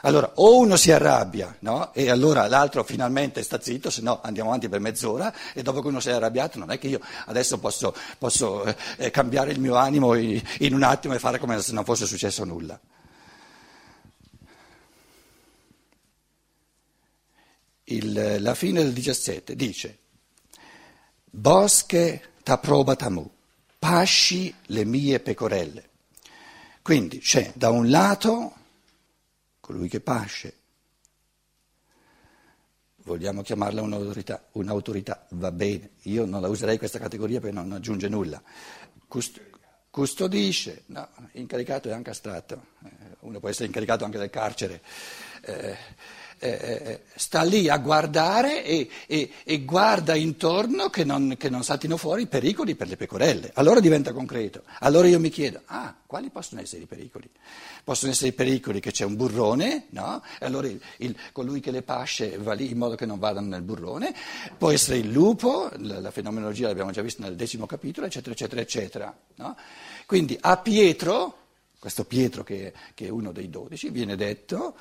Allora, 0.02 0.32
o 0.36 0.58
uno 0.58 0.76
si 0.76 0.90
arrabbia, 0.90 1.56
no? 1.60 1.92
E 1.92 2.10
allora 2.10 2.46
l'altro 2.48 2.82
finalmente 2.84 3.42
sta 3.42 3.60
zitto, 3.60 3.90
se 3.90 4.00
no 4.00 4.20
andiamo 4.22 4.48
avanti 4.48 4.68
per 4.68 4.80
mezz'ora 4.80 5.32
e 5.52 5.62
dopo 5.62 5.82
che 5.82 5.88
uno 5.88 6.00
si 6.00 6.08
è 6.08 6.12
arrabbiato 6.12 6.58
non 6.58 6.70
è 6.70 6.78
che 6.78 6.88
io 6.88 7.00
adesso 7.26 7.58
posso, 7.58 7.94
posso 8.16 8.64
eh, 8.96 9.10
cambiare 9.10 9.52
il 9.52 9.60
mio 9.60 9.74
animo 9.76 10.14
in, 10.14 10.42
un 10.72 10.82
attimo 10.82 11.14
e 11.14 11.18
fare 11.18 11.38
come 11.38 11.60
se 11.60 11.72
non 11.72 11.84
fosse 11.84 12.06
successo 12.06 12.44
nulla. 12.44 12.80
Il, 17.84 18.36
la 18.40 18.54
fine 18.54 18.82
del 18.82 18.92
17 18.92 19.54
dice, 19.56 19.98
bosche 21.24 22.22
t'approba 22.42 22.96
tamu, 22.96 23.28
pasci 23.78 24.54
le 24.66 24.84
mie 24.84 25.20
pecorelle. 25.20 25.88
Quindi 26.80 27.18
c'è 27.18 27.52
da 27.54 27.68
un 27.68 27.90
lato 27.90 28.54
colui 29.70 29.88
che 29.88 30.00
pasce. 30.00 30.54
Vogliamo 33.04 33.42
chiamarla 33.42 33.80
un'autorità, 33.80 34.48
un'autorità, 34.52 35.26
va 35.30 35.52
bene, 35.52 35.90
io 36.02 36.26
non 36.26 36.40
la 36.40 36.48
userei 36.48 36.76
questa 36.76 36.98
categoria 36.98 37.40
perché 37.40 37.54
non 37.54 37.72
aggiunge 37.72 38.08
nulla. 38.08 38.42
Cust- 39.06 39.40
custodisce, 39.88 40.82
no, 40.86 41.08
incaricato 41.32 41.88
è 41.88 41.92
anche 41.92 42.10
astratto, 42.10 42.66
eh, 42.84 43.16
uno 43.20 43.38
può 43.38 43.48
essere 43.48 43.66
incaricato 43.66 44.04
anche 44.04 44.18
del 44.18 44.28
carcere. 44.28 44.82
Eh, 45.42 45.76
eh, 46.42 46.48
eh, 46.48 47.00
sta 47.14 47.42
lì 47.42 47.68
a 47.68 47.76
guardare 47.76 48.64
e, 48.64 48.88
e, 49.06 49.30
e 49.44 49.62
guarda 49.62 50.14
intorno 50.14 50.88
che 50.88 51.04
non, 51.04 51.34
che 51.38 51.50
non, 51.50 51.62
saltino 51.62 51.98
fuori 51.98 52.22
i 52.22 52.26
pericoli 52.26 52.74
per 52.74 52.88
le 52.88 52.96
pecorelle. 52.96 53.50
Allora 53.54 53.78
diventa 53.78 54.14
concreto. 54.14 54.62
Allora 54.78 55.06
io 55.06 55.20
mi 55.20 55.28
chiedo, 55.28 55.60
ah, 55.66 55.94
quali 56.06 56.30
possono 56.30 56.62
essere 56.62 56.82
i 56.82 56.86
pericoli? 56.86 57.28
Possono 57.84 58.12
essere 58.12 58.28
i 58.28 58.32
pericoli 58.32 58.80
che 58.80 58.90
c'è 58.90 59.04
un 59.04 59.16
burrone, 59.16 59.88
no? 59.90 60.22
Allora 60.40 60.66
il, 60.66 60.80
il, 60.98 61.14
colui 61.32 61.60
che 61.60 61.70
le 61.70 61.82
pasce 61.82 62.38
va 62.38 62.54
lì 62.54 62.70
in 62.70 62.78
modo 62.78 62.94
che 62.94 63.04
non 63.04 63.18
vadano 63.18 63.48
nel 63.48 63.62
burrone. 63.62 64.14
Può 64.56 64.70
essere 64.70 64.96
il 64.96 65.10
lupo, 65.10 65.70
la, 65.76 66.00
la 66.00 66.10
fenomenologia 66.10 66.68
l'abbiamo 66.68 66.90
già 66.90 67.02
vista 67.02 67.22
nel 67.22 67.36
decimo 67.36 67.66
capitolo, 67.66 68.06
eccetera, 68.06 68.32
eccetera, 68.32 68.60
eccetera. 68.62 69.18
No? 69.34 69.56
Quindi 70.06 70.38
a 70.40 70.56
Pietro, 70.56 71.36
questo 71.78 72.04
Pietro 72.04 72.44
che, 72.44 72.72
che 72.94 73.06
è 73.06 73.10
uno 73.10 73.30
dei 73.30 73.50
dodici, 73.50 73.90
viene 73.90 74.16
detto 74.16 74.74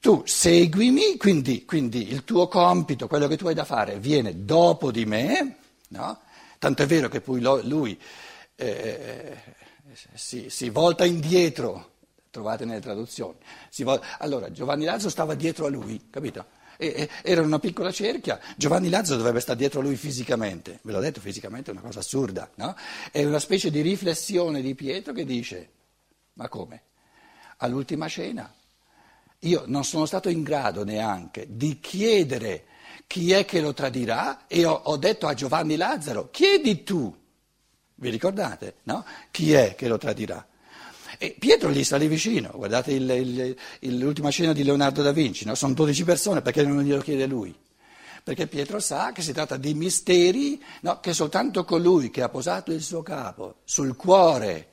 tu 0.00 0.22
seguimi, 0.24 1.16
quindi, 1.16 1.64
quindi, 1.64 2.10
il 2.10 2.24
tuo 2.24 2.46
compito, 2.48 3.08
quello 3.08 3.26
che 3.26 3.36
tu 3.36 3.48
hai 3.48 3.54
da 3.54 3.64
fare, 3.64 3.98
viene 3.98 4.44
dopo 4.44 4.90
di 4.90 5.04
me, 5.04 5.56
no? 5.88 6.20
tanto 6.58 6.82
è 6.82 6.86
vero 6.86 7.08
che 7.08 7.20
poi 7.20 7.40
lui 7.40 7.98
eh, 8.54 9.36
si, 10.14 10.50
si, 10.50 10.70
volta 10.70 11.04
indietro, 11.04 11.92
trovate 12.30 12.64
nelle 12.64 12.80
traduzioni. 12.80 13.38
Volta, 13.78 14.18
allora, 14.18 14.50
Giovanni 14.50 14.84
Lazzaro 14.84 15.10
stava 15.10 15.34
dietro 15.34 15.66
a 15.66 15.68
lui, 15.68 16.08
capito? 16.10 16.46
E, 16.76 16.86
e, 16.86 17.08
era 17.22 17.42
una 17.42 17.58
piccola 17.58 17.90
cerchia, 17.90 18.38
Giovanni 18.56 18.88
Lazzaro 18.88 19.16
dovrebbe 19.16 19.40
stare 19.40 19.58
dietro 19.58 19.80
a 19.80 19.82
lui 19.82 19.96
fisicamente, 19.96 20.78
ve 20.82 20.92
l'ho 20.92 21.00
detto, 21.00 21.20
fisicamente 21.20 21.70
è 21.70 21.72
una 21.72 21.82
cosa 21.82 21.98
assurda, 21.98 22.48
no? 22.54 22.76
È 23.10 23.24
una 23.24 23.40
specie 23.40 23.70
di 23.70 23.80
riflessione 23.80 24.62
di 24.62 24.76
Pietro 24.76 25.12
che 25.12 25.24
dice, 25.24 25.70
ma 26.34 26.48
come? 26.48 26.82
All'ultima 27.56 28.06
cena 28.06 28.52
io 29.40 29.64
non 29.66 29.84
sono 29.84 30.06
stato 30.06 30.28
in 30.28 30.42
grado 30.42 30.84
neanche 30.84 31.46
di 31.48 31.78
chiedere 31.80 32.64
chi 33.06 33.32
è 33.32 33.44
che 33.44 33.60
lo 33.60 33.72
tradirà 33.72 34.46
e 34.46 34.64
ho, 34.64 34.72
ho 34.72 34.96
detto 34.96 35.26
a 35.26 35.34
Giovanni 35.34 35.76
Lazzaro, 35.76 36.28
chiedi 36.30 36.82
tu, 36.82 37.14
vi 37.94 38.10
ricordate, 38.10 38.76
no? 38.84 39.04
Chi 39.30 39.52
è 39.52 39.74
che 39.74 39.88
lo 39.88 39.96
tradirà? 39.96 40.46
E 41.16 41.34
Pietro 41.38 41.70
gli 41.70 41.82
sta 41.82 41.96
lì 41.96 42.06
vicino, 42.06 42.52
guardate 42.54 42.92
il, 42.92 43.08
il, 43.08 43.56
il, 43.80 43.98
l'ultima 43.98 44.28
scena 44.28 44.52
di 44.52 44.62
Leonardo 44.62 45.02
da 45.02 45.10
Vinci, 45.10 45.46
no? 45.46 45.54
sono 45.54 45.72
12 45.72 46.04
persone, 46.04 46.42
perché 46.42 46.62
non 46.62 46.82
glielo 46.82 47.00
chiede 47.00 47.26
lui? 47.26 47.56
Perché 48.22 48.46
Pietro 48.46 48.78
sa 48.78 49.12
che 49.12 49.22
si 49.22 49.32
tratta 49.32 49.56
di 49.56 49.72
misteri 49.72 50.62
no? 50.82 51.00
che 51.00 51.14
soltanto 51.14 51.64
colui 51.64 52.10
che 52.10 52.22
ha 52.22 52.28
posato 52.28 52.72
il 52.72 52.82
suo 52.82 53.02
capo 53.02 53.56
sul 53.64 53.96
cuore 53.96 54.68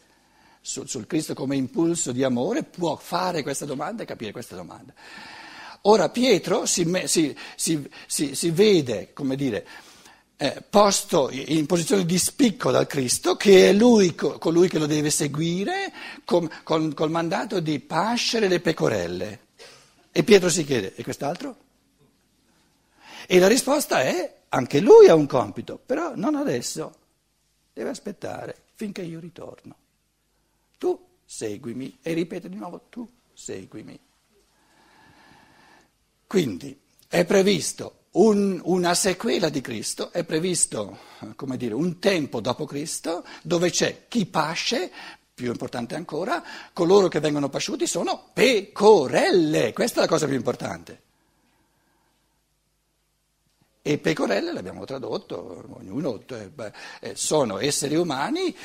sul, 0.66 0.90
sul 0.90 1.06
Cristo 1.06 1.36
come 1.36 1.56
impulso 1.56 2.12
di 2.12 2.24
amore, 2.24 2.64
può 2.64 2.96
fare 2.96 3.44
questa 3.44 3.66
domanda 3.66 4.02
e 4.02 4.08
capire 4.08 4.32
questa 4.32 4.56
domanda. 4.56 4.94
Ora 5.82 6.10
Pietro 6.10 6.66
si, 6.66 6.92
si, 7.06 7.36
si, 7.56 8.36
si 8.36 8.50
vede, 8.50 9.14
come 9.14 9.36
dire, 9.36 9.68
eh, 10.38 10.64
posto 10.68 11.30
in 11.32 11.68
posizione 11.68 12.04
di 12.04 12.18
spicco 12.18 12.72
dal 12.72 12.88
Cristo, 12.88 13.38
che 13.38 13.70
è 13.70 13.74
lui 13.74 14.16
colui 14.16 14.68
che 14.68 14.80
lo 14.80 14.88
deve 14.88 15.12
seguire 15.12 15.94
con, 16.26 16.50
con, 16.64 16.96
col 16.96 17.12
mandato 17.12 17.60
di 17.60 17.80
pascere 17.80 18.48
le 18.48 18.60
pecorelle. 18.60 19.40
E 20.12 20.24
Pietro 20.24 20.50
si 20.50 20.66
chiede, 20.66 20.96
e 20.96 21.04
quest'altro? 21.04 21.58
E 23.28 23.38
la 23.38 23.48
risposta 23.48 24.02
è, 24.02 24.38
anche 24.50 24.80
lui 24.80 25.08
ha 25.10 25.14
un 25.14 25.28
compito, 25.28 25.80
però 25.84 26.14
non 26.16 26.34
adesso, 26.34 26.96
deve 27.72 27.92
aspettare 27.92 28.56
finché 28.74 29.04
io 29.04 29.20
ritorno 29.20 29.76
seguimi 31.26 31.98
e 32.02 32.14
ripete 32.14 32.48
di 32.50 32.56
nuovo 32.56 32.86
tu 32.90 33.10
seguimi. 33.34 34.00
Quindi 36.28 36.80
è 37.08 37.26
previsto 37.26 38.04
un, 38.12 38.60
una 38.64 38.94
sequela 38.94 39.50
di 39.50 39.62
Cristo, 39.62 40.12
è 40.12 40.24
previsto 40.24 40.98
dire, 41.56 41.74
un 41.74 42.00
tempo 42.00 42.40
dopo 42.40 42.66
Cristo 42.66 43.26
dove 43.42 43.70
c'è 43.70 44.06
chi 44.08 44.26
pasce, 44.26 44.92
più 45.34 45.48
importante 45.48 45.96
ancora, 45.96 46.44
coloro 46.72 47.08
che 47.10 47.20
vengono 47.20 47.50
pasciuti 47.50 47.86
sono 47.86 48.30
pecorelle, 48.34 49.74
questa 49.74 50.00
è 50.00 50.04
la 50.04 50.10
cosa 50.10 50.26
più 50.28 50.36
importante. 50.36 51.04
E 53.82 53.98
pecorelle 54.00 54.52
l'abbiamo 54.52 54.84
tradotto, 54.86 55.64
ognuno, 55.78 56.24
eh, 57.02 57.16
sono 57.16 57.60
esseri 57.60 57.96
umani 57.96 58.56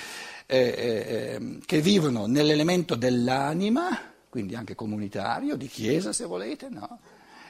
eh, 0.50 0.74
eh, 0.76 1.34
ehm, 1.34 1.60
che 1.64 1.80
vivono 1.80 2.26
nell'elemento 2.26 2.96
dell'anima, 2.96 3.96
quindi 4.28 4.56
anche 4.56 4.74
comunitario, 4.74 5.54
di 5.56 5.68
chiesa 5.68 6.12
se 6.12 6.24
volete, 6.24 6.68
no? 6.68 6.98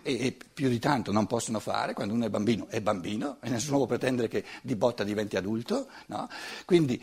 e, 0.02 0.26
e, 0.26 0.36
più 0.52 0.68
di 0.68 0.78
tanto 0.78 1.10
non 1.10 1.26
possono 1.26 1.60
fare, 1.60 1.94
quando 1.94 2.12
uno 2.12 2.26
è 2.26 2.30
bambino 2.30 2.66
è 2.68 2.80
bambino 2.82 3.38
e 3.40 3.48
nessuno 3.48 3.78
può 3.78 3.86
pretendere 3.86 4.28
che 4.28 4.44
di 4.60 4.76
botta 4.76 5.02
diventi 5.02 5.36
adulto, 5.36 5.88
no? 6.06 6.28
quindi 6.66 7.02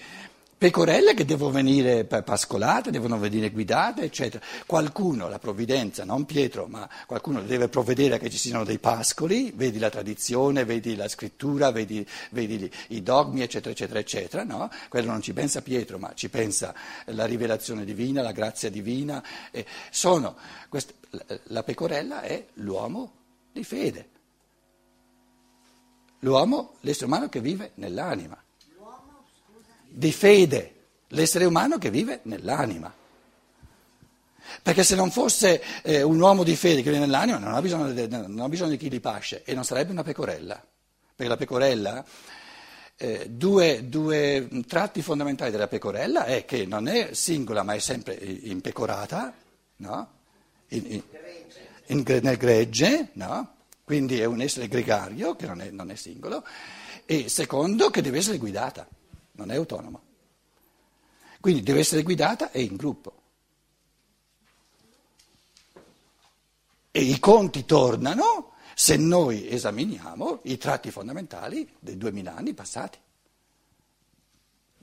pecorelle 0.58 1.14
che 1.14 1.24
devono 1.24 1.52
venire 1.52 2.04
pascolate, 2.06 2.90
devono 2.90 3.20
venire 3.20 3.52
guidate, 3.52 4.02
eccetera. 4.02 4.44
Qualcuno, 4.66 5.30
la 5.30 5.38
provvidenza, 5.38 6.04
non 6.04 6.26
Pietro, 6.26 6.66
ma 6.68 6.90
qualcuno 7.06 7.42
deve 7.42 7.68
provvedere 7.68 8.18
che 8.18 8.30
ci 8.30 8.38
siano 8.38 8.64
dei 8.64 8.80
pascoli, 8.80 9.52
vedi 9.56 9.78
la 9.78 9.90
tradizione, 9.90 10.66
vedi 10.66 10.96
la 10.96 11.08
scrittura, 11.08 11.72
vedi, 11.72 12.06
vedi 12.32 12.70
i 12.90 13.04
dogmi, 13.04 13.42
eccetera, 13.42 13.72
eccetera, 13.72 14.00
eccetera. 14.00 14.44
No? 14.44 14.70
Quello 14.90 15.12
non 15.12 15.22
ci 15.22 15.34
pensa 15.34 15.62
Pietro, 15.62 16.00
ma 16.00 16.12
ci 16.16 16.30
pensa 16.30 16.74
la 17.06 17.26
rivelazione 17.26 17.86
divina, 17.86 18.22
la 18.22 18.32
grazia 18.32 18.72
divina. 18.72 19.24
Sono, 19.92 20.36
quest, 20.70 20.94
la 21.46 21.64
pecorella 21.64 22.22
è 22.22 22.48
l'uomo 22.56 23.14
di 23.52 23.64
fede, 23.64 24.10
l'uomo, 26.20 26.74
l'essere 26.82 27.06
umano 27.06 27.30
che 27.30 27.42
vive 27.42 27.72
nell'anima 27.76 28.42
di 29.98 30.12
fede, 30.12 30.74
l'essere 31.10 31.46
umano 31.46 31.80
che 31.80 31.90
vive 31.90 32.20
nell'anima. 32.24 32.94
Perché 34.62 34.84
se 34.84 34.96
non 34.96 35.10
fosse 35.10 35.62
eh, 35.82 36.04
un 36.04 36.20
uomo 36.20 36.44
di 36.44 36.56
fede 36.56 36.84
che 36.84 36.92
vive 36.92 37.00
nell'anima 37.00 37.40
non 37.40 37.56
ha, 37.56 37.62
bisogno 37.62 37.92
non 38.08 38.40
ha 38.40 38.50
bisogno 38.50 38.70
di 38.72 38.78
chi 38.78 38.90
li 38.90 39.00
pasce 39.00 39.42
e 39.44 39.56
non 39.56 39.66
sarebbe 39.66 39.92
una 39.92 40.04
pecorella. 40.04 40.64
Perché 41.16 41.32
la 41.32 41.38
pecorella, 41.38 42.06
eh, 42.96 43.28
due, 43.30 43.90
due, 43.90 44.48
tratti 44.68 45.02
fondamentali 45.02 45.50
della 45.50 45.68
pecorella 45.68 46.26
è 46.26 46.46
che 46.46 46.68
non 46.68 46.88
è 46.88 47.14
singola 47.14 47.64
ma 47.64 47.74
è 47.74 47.80
sempre 47.80 48.14
impecorata, 48.14 49.34
no? 49.78 50.10
in, 50.70 50.86
in, 50.86 51.04
in, 51.88 52.04
nel 52.22 52.38
gregge, 52.38 53.10
no? 53.14 53.56
quindi 53.84 54.20
è 54.20 54.26
un 54.26 54.42
essere 54.42 54.68
gregario 54.68 55.36
che 55.36 55.48
non 55.48 55.60
è, 55.60 55.72
non 55.72 55.90
è 55.90 55.96
singolo, 55.96 56.46
e 57.04 57.30
secondo 57.30 57.90
che 57.90 58.04
deve 58.04 58.20
essere 58.20 58.38
guidata 58.38 58.88
non 59.38 59.52
è 59.52 59.56
autonoma. 59.56 60.02
Quindi 61.40 61.64
deve 61.64 61.80
essere 61.80 62.04
guidata 62.04 62.52
e 62.52 62.64
in 62.64 62.76
gruppo. 62.76 63.22
E 66.92 67.02
i 67.02 67.20
conti 67.20 67.66
tornano 67.66 68.54
se 68.74 68.98
noi 68.98 69.48
esaminiamo 69.48 70.42
i 70.44 70.58
tratti 70.58 70.92
fondamentali 70.92 71.68
dei 71.80 71.98
duemila 71.98 72.36
anni 72.36 72.54
passati. 72.54 72.98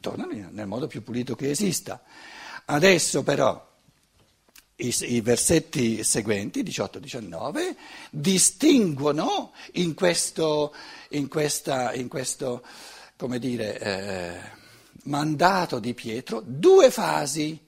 Tornano 0.00 0.32
nel 0.50 0.66
modo 0.66 0.86
più 0.86 1.02
pulito 1.02 1.34
che 1.34 1.50
esista. 1.50 2.02
Adesso 2.66 3.22
però 3.22 3.72
i, 4.76 4.94
i 5.00 5.20
versetti 5.20 6.02
seguenti, 6.02 6.62
18-19, 6.62 7.76
distinguono 8.10 9.52
in 9.72 9.94
questo, 9.94 10.74
in 11.10 11.28
questa, 11.28 11.92
in 11.94 12.08
questo 12.08 12.64
come 13.16 13.38
dire, 13.38 13.78
eh, 13.78 14.40
mandato 15.04 15.78
di 15.78 15.94
Pietro 15.94 16.42
due 16.44 16.90
fasi, 16.90 17.58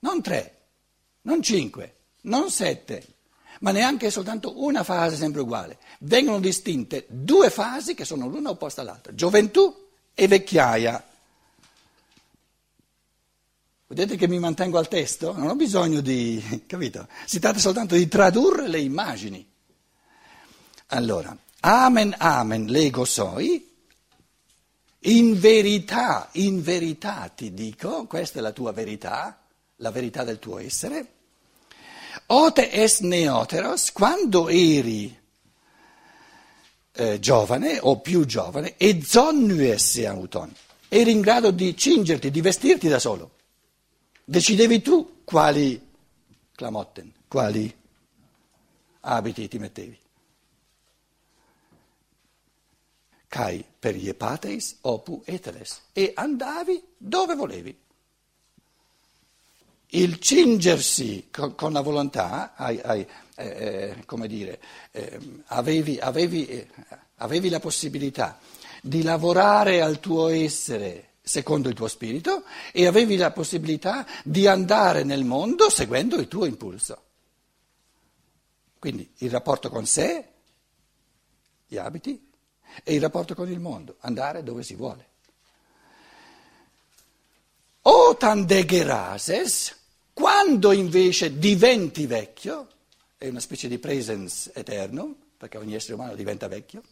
non 0.00 0.22
tre, 0.22 0.60
non 1.22 1.42
cinque, 1.42 1.96
non 2.22 2.50
sette, 2.50 3.06
ma 3.60 3.70
neanche 3.70 4.10
soltanto 4.10 4.62
una 4.62 4.82
fase 4.82 5.16
sempre 5.16 5.40
uguale. 5.40 5.78
Vengono 6.00 6.40
distinte 6.40 7.06
due 7.08 7.50
fasi 7.50 7.94
che 7.94 8.04
sono 8.04 8.26
l'una 8.26 8.50
opposta 8.50 8.80
all'altra, 8.80 9.14
gioventù 9.14 9.88
e 10.14 10.28
vecchiaia. 10.28 11.08
Vedete 13.86 14.16
che 14.16 14.28
mi 14.28 14.38
mantengo 14.38 14.78
al 14.78 14.88
testo? 14.88 15.32
Non 15.32 15.48
ho 15.48 15.54
bisogno 15.54 16.00
di... 16.00 16.64
capito? 16.66 17.06
Si 17.26 17.38
tratta 17.38 17.58
soltanto 17.58 17.94
di 17.94 18.08
tradurre 18.08 18.66
le 18.66 18.80
immagini. 18.80 19.46
Allora, 20.88 21.36
amen, 21.64 22.14
amen, 22.18 22.66
lego 22.66 23.04
soi, 23.04 23.72
in 25.06 25.38
verità, 25.38 26.28
in 26.32 26.62
verità 26.62 27.30
ti 27.34 27.54
dico, 27.54 28.06
questa 28.06 28.38
è 28.38 28.42
la 28.42 28.52
tua 28.52 28.72
verità, 28.72 29.42
la 29.76 29.90
verità 29.90 30.24
del 30.24 30.38
tuo 30.38 30.58
essere, 30.58 31.12
ote 32.26 32.70
es 32.70 33.00
neoteros, 33.00 33.92
quando 33.92 34.48
eri 34.48 35.18
eh, 36.92 37.18
giovane 37.18 37.78
o 37.80 37.98
più 38.00 38.26
giovane, 38.26 38.76
e 38.76 39.02
zonnues 39.02 40.04
auton, 40.04 40.52
eri 40.88 41.12
in 41.12 41.20
grado 41.22 41.50
di 41.50 41.74
cingerti, 41.76 42.30
di 42.30 42.40
vestirti 42.42 42.88
da 42.88 42.98
solo. 42.98 43.32
Decidevi 44.22 44.82
tu 44.82 45.22
quali 45.24 45.80
clamotten, 46.54 47.12
quali 47.26 47.74
abiti 49.00 49.48
ti 49.48 49.58
mettevi. 49.58 50.02
Cai 53.34 53.64
per 53.80 53.96
gli 53.96 54.08
epateis 54.08 54.76
opu 54.82 55.20
eteles 55.24 55.86
e 55.92 56.12
andavi 56.14 56.80
dove 56.96 57.34
volevi. 57.34 57.76
Il 59.88 60.20
cingersi 60.20 61.30
con, 61.32 61.56
con 61.56 61.72
la 61.72 61.80
volontà, 61.80 62.54
hai, 62.54 62.78
hai, 62.80 63.04
eh, 63.34 63.44
eh, 63.44 64.04
come 64.04 64.28
dire, 64.28 64.60
eh, 64.92 65.18
avevi, 65.46 65.98
avevi, 65.98 66.46
eh, 66.46 66.68
avevi 67.16 67.48
la 67.48 67.58
possibilità 67.58 68.38
di 68.80 69.02
lavorare 69.02 69.80
al 69.80 69.98
tuo 69.98 70.28
essere 70.28 71.14
secondo 71.20 71.68
il 71.68 71.74
tuo 71.74 71.88
spirito 71.88 72.44
e 72.70 72.86
avevi 72.86 73.16
la 73.16 73.32
possibilità 73.32 74.06
di 74.22 74.46
andare 74.46 75.02
nel 75.02 75.24
mondo 75.24 75.70
seguendo 75.70 76.14
il 76.18 76.28
tuo 76.28 76.44
impulso. 76.44 77.02
Quindi 78.78 79.10
il 79.18 79.30
rapporto 79.30 79.70
con 79.70 79.86
sé, 79.86 80.24
gli 81.66 81.76
abiti, 81.78 82.30
e 82.82 82.94
il 82.94 83.00
rapporto 83.00 83.34
con 83.34 83.50
il 83.50 83.60
mondo, 83.60 83.96
andare 84.00 84.42
dove 84.42 84.62
si 84.62 84.74
vuole. 84.74 85.08
O 87.82 88.16
tandegerases, 88.16 89.76
quando 90.12 90.72
invece 90.72 91.38
diventi 91.38 92.06
vecchio, 92.06 92.68
è 93.18 93.28
una 93.28 93.40
specie 93.40 93.68
di 93.68 93.78
presence 93.78 94.50
eterno, 94.54 95.14
perché 95.36 95.58
ogni 95.58 95.74
essere 95.74 95.94
umano 95.94 96.14
diventa 96.14 96.48
vecchio, 96.48 96.82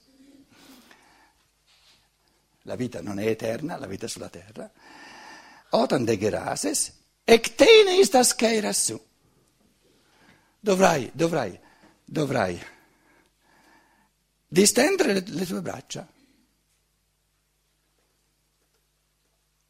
la 2.63 2.77
vita 2.77 3.01
non 3.01 3.19
è 3.19 3.27
eterna, 3.27 3.77
la 3.77 3.87
vita 3.87 4.07
è 4.07 4.09
sulla 4.09 4.29
terra. 4.29 4.71
Otan 5.71 6.05
de 6.05 6.19
gerases, 6.19 6.93
ecteneis 7.25 8.11
das 8.11 8.37
su. 8.73 9.01
Dovrai, 10.61 11.11
dovrai, 11.13 11.59
dovrai 12.05 12.61
distendere 14.53 15.15
le, 15.15 15.25
le 15.27 15.47
tue 15.47 15.63
braccia. 15.63 16.07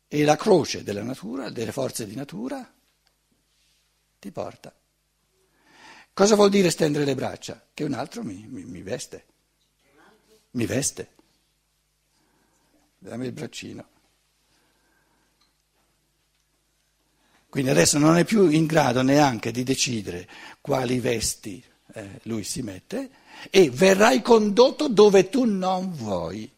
E 0.09 0.25
la 0.25 0.37
croce 0.37 0.83
della 0.83 1.03
natura, 1.03 1.49
delle 1.51 1.73
forze 1.73 2.07
di 2.07 2.15
natura, 2.15 2.71
ti 4.19 4.31
porta. 4.31 4.75
Cosa 6.13 6.35
vuol 6.35 6.51
dire 6.51 6.71
stendere 6.71 7.05
le 7.05 7.15
braccia? 7.15 7.65
Che 7.73 7.85
un 7.85 7.95
altro 7.95 8.23
mi, 8.23 8.47
mi, 8.47 8.65
mi 8.65 8.83
veste. 8.83 9.25
Mi 10.51 10.67
veste 10.67 11.21
dammi 13.03 13.27
il 13.27 13.33
braccino. 13.33 13.87
Quindi 17.49 17.71
adesso 17.71 17.99
non 17.99 18.17
è 18.17 18.25
più 18.25 18.49
in 18.49 18.65
grado 18.65 19.03
neanche 19.03 19.51
di 19.51 19.63
decidere 19.63 20.29
quali 20.61 21.01
vesti 21.01 21.63
eh, 21.95 22.21
lui 22.23 22.45
si 22.45 22.63
mette 22.63 23.11
e 23.51 23.71
verrai 23.71 24.23
condotto 24.23 24.89
dove 24.89 25.29
tu 25.29 25.45
non 25.45 25.93
vuoi. 25.93 26.51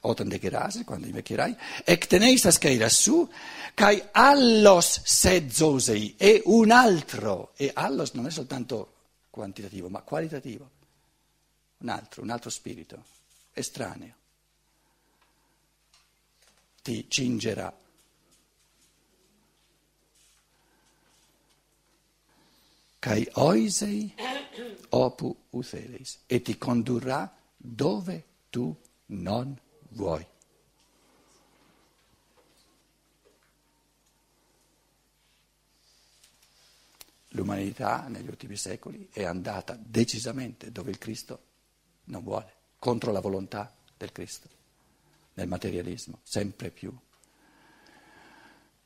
Otan 0.00 0.28
de 0.28 0.38
gerase, 0.38 0.84
quando 0.84 1.06
invecchierai, 1.06 1.56
ec 1.84 2.06
teneis 2.06 2.44
ascaira 2.44 2.88
su, 2.90 3.26
kai 3.72 4.02
allos 4.12 5.00
sedzosei, 5.02 6.14
e 6.18 6.42
un 6.44 6.70
altro, 6.70 7.52
e 7.56 7.70
allos 7.72 8.12
non 8.12 8.26
è 8.26 8.30
soltanto 8.30 8.92
quantitativo, 9.30 9.88
ma 9.88 10.02
qualitativo, 10.02 10.70
un 11.78 11.88
altro, 11.88 12.22
un 12.22 12.28
altro 12.28 12.50
spirito, 12.50 13.02
estraneo 13.54 14.22
ti 16.84 17.06
cingerà. 17.08 17.72
Kai 22.98 23.26
oisei 23.32 24.14
opu 24.90 25.36
uthereis 25.50 26.20
e 26.26 26.42
ti 26.42 26.56
condurrà 26.58 27.34
dove 27.56 28.24
tu 28.50 28.74
non 29.06 29.58
vuoi. 29.90 30.26
L'umanità 37.28 38.06
negli 38.06 38.28
ultimi 38.28 38.56
secoli 38.56 39.08
è 39.12 39.24
andata 39.24 39.76
decisamente 39.80 40.70
dove 40.70 40.90
il 40.90 40.98
Cristo 40.98 41.42
non 42.04 42.22
vuole, 42.22 42.52
contro 42.78 43.10
la 43.10 43.20
volontà 43.20 43.74
del 43.96 44.12
Cristo 44.12 44.48
nel 45.34 45.48
materialismo, 45.48 46.20
sempre 46.22 46.70
più 46.70 46.96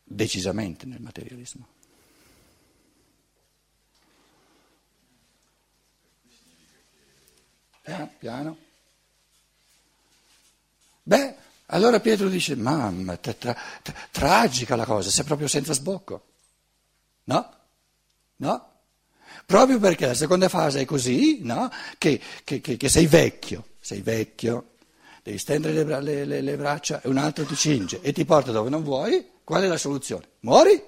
decisamente 0.02 0.86
nel 0.86 1.02
materialismo. 1.02 1.76
Piano. 8.18 8.56
Beh, 11.02 11.34
allora 11.66 12.00
Pietro 12.00 12.28
dice, 12.28 12.56
mamma, 12.56 13.16
tra, 13.16 13.32
tra, 13.32 13.56
tra, 13.82 13.94
tragica 14.10 14.76
la 14.76 14.84
cosa, 14.84 15.10
sei 15.10 15.24
proprio 15.24 15.48
senza 15.48 15.72
sbocco. 15.72 16.24
No? 17.24 17.54
No? 18.36 18.72
Proprio 19.46 19.78
perché 19.78 20.06
la 20.06 20.14
seconda 20.14 20.48
fase 20.48 20.80
è 20.80 20.84
così, 20.84 21.40
no? 21.42 21.70
Che, 21.96 22.20
che, 22.44 22.60
che, 22.60 22.76
che 22.76 22.88
sei 22.88 23.06
vecchio, 23.06 23.68
sei 23.80 24.02
vecchio, 24.02 24.72
devi 25.22 25.38
stendere 25.38 25.84
le, 25.84 26.00
le, 26.00 26.24
le, 26.24 26.40
le 26.40 26.56
braccia 26.56 27.00
e 27.00 27.08
un 27.08 27.16
altro 27.16 27.44
ti 27.44 27.54
cinge 27.54 28.00
e 28.00 28.12
ti 28.12 28.24
porta 28.24 28.50
dove 28.50 28.68
non 28.68 28.82
vuoi, 28.82 29.26
qual 29.44 29.62
è 29.62 29.66
la 29.66 29.78
soluzione? 29.78 30.26
Muori? 30.40 30.82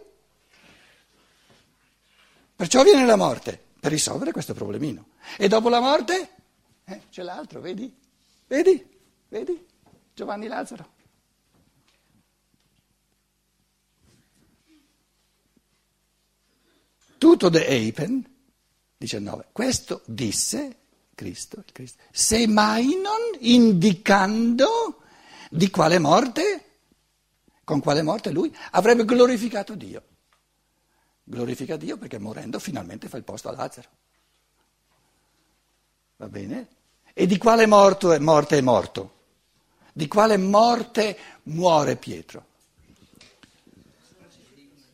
Perciò 2.57 2.83
viene 2.83 3.07
la 3.07 3.17
morte, 3.17 3.59
per 3.81 3.91
risolvere 3.91 4.33
questo 4.33 4.53
problemino. 4.53 5.07
E 5.39 5.49
dopo 5.49 5.69
la 5.71 5.81
morte 5.81 6.31
eh, 6.91 7.03
c'è 7.09 7.23
l'altro, 7.23 7.61
vedi? 7.61 7.95
Vedi? 8.47 8.85
Vedi? 9.29 9.67
Giovanni 10.13 10.47
Lazzaro. 10.47 10.99
Tutto 17.17 17.49
de 17.51 17.67
Eipen, 17.67 18.25
19, 18.97 19.49
questo 19.53 20.03
disse 20.07 20.79
Cristo, 21.15 21.63
Cristo, 21.71 22.03
se 22.11 22.47
mai 22.47 22.99
non 23.03 23.39
indicando 23.41 25.03
di 25.51 25.69
quale 25.69 25.99
morte, 25.99 26.65
con 27.63 27.81
quale 27.81 28.03
morte 28.03 28.31
lui 28.31 28.55
avrebbe 28.71 29.05
glorificato 29.05 29.75
Dio. 29.75 30.03
Glorifica 31.23 31.77
Dio 31.77 31.99
perché 31.99 32.19
morendo 32.19 32.59
finalmente 32.59 33.09
fa 33.09 33.19
il 33.19 33.25
posto 33.25 33.51
a 33.51 33.53
Lazzaro. 33.53 33.89
Va 36.17 36.29
bene? 36.29 36.69
E 37.13 37.27
di 37.27 37.39
quale 37.39 37.67
morte 37.67 38.17
è 38.17 38.61
morto? 38.61 39.13
Di 39.93 40.09
quale 40.09 40.37
morte 40.37 41.19
muore 41.45 41.97
Pietro? 41.97 42.45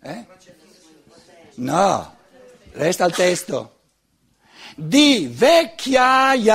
Eh? 0.00 0.26
No, 1.56 2.16
resta 2.72 3.04
al 3.04 3.14
testo 3.14 3.76
di 4.76 5.26
vecchiaia. 5.32 6.54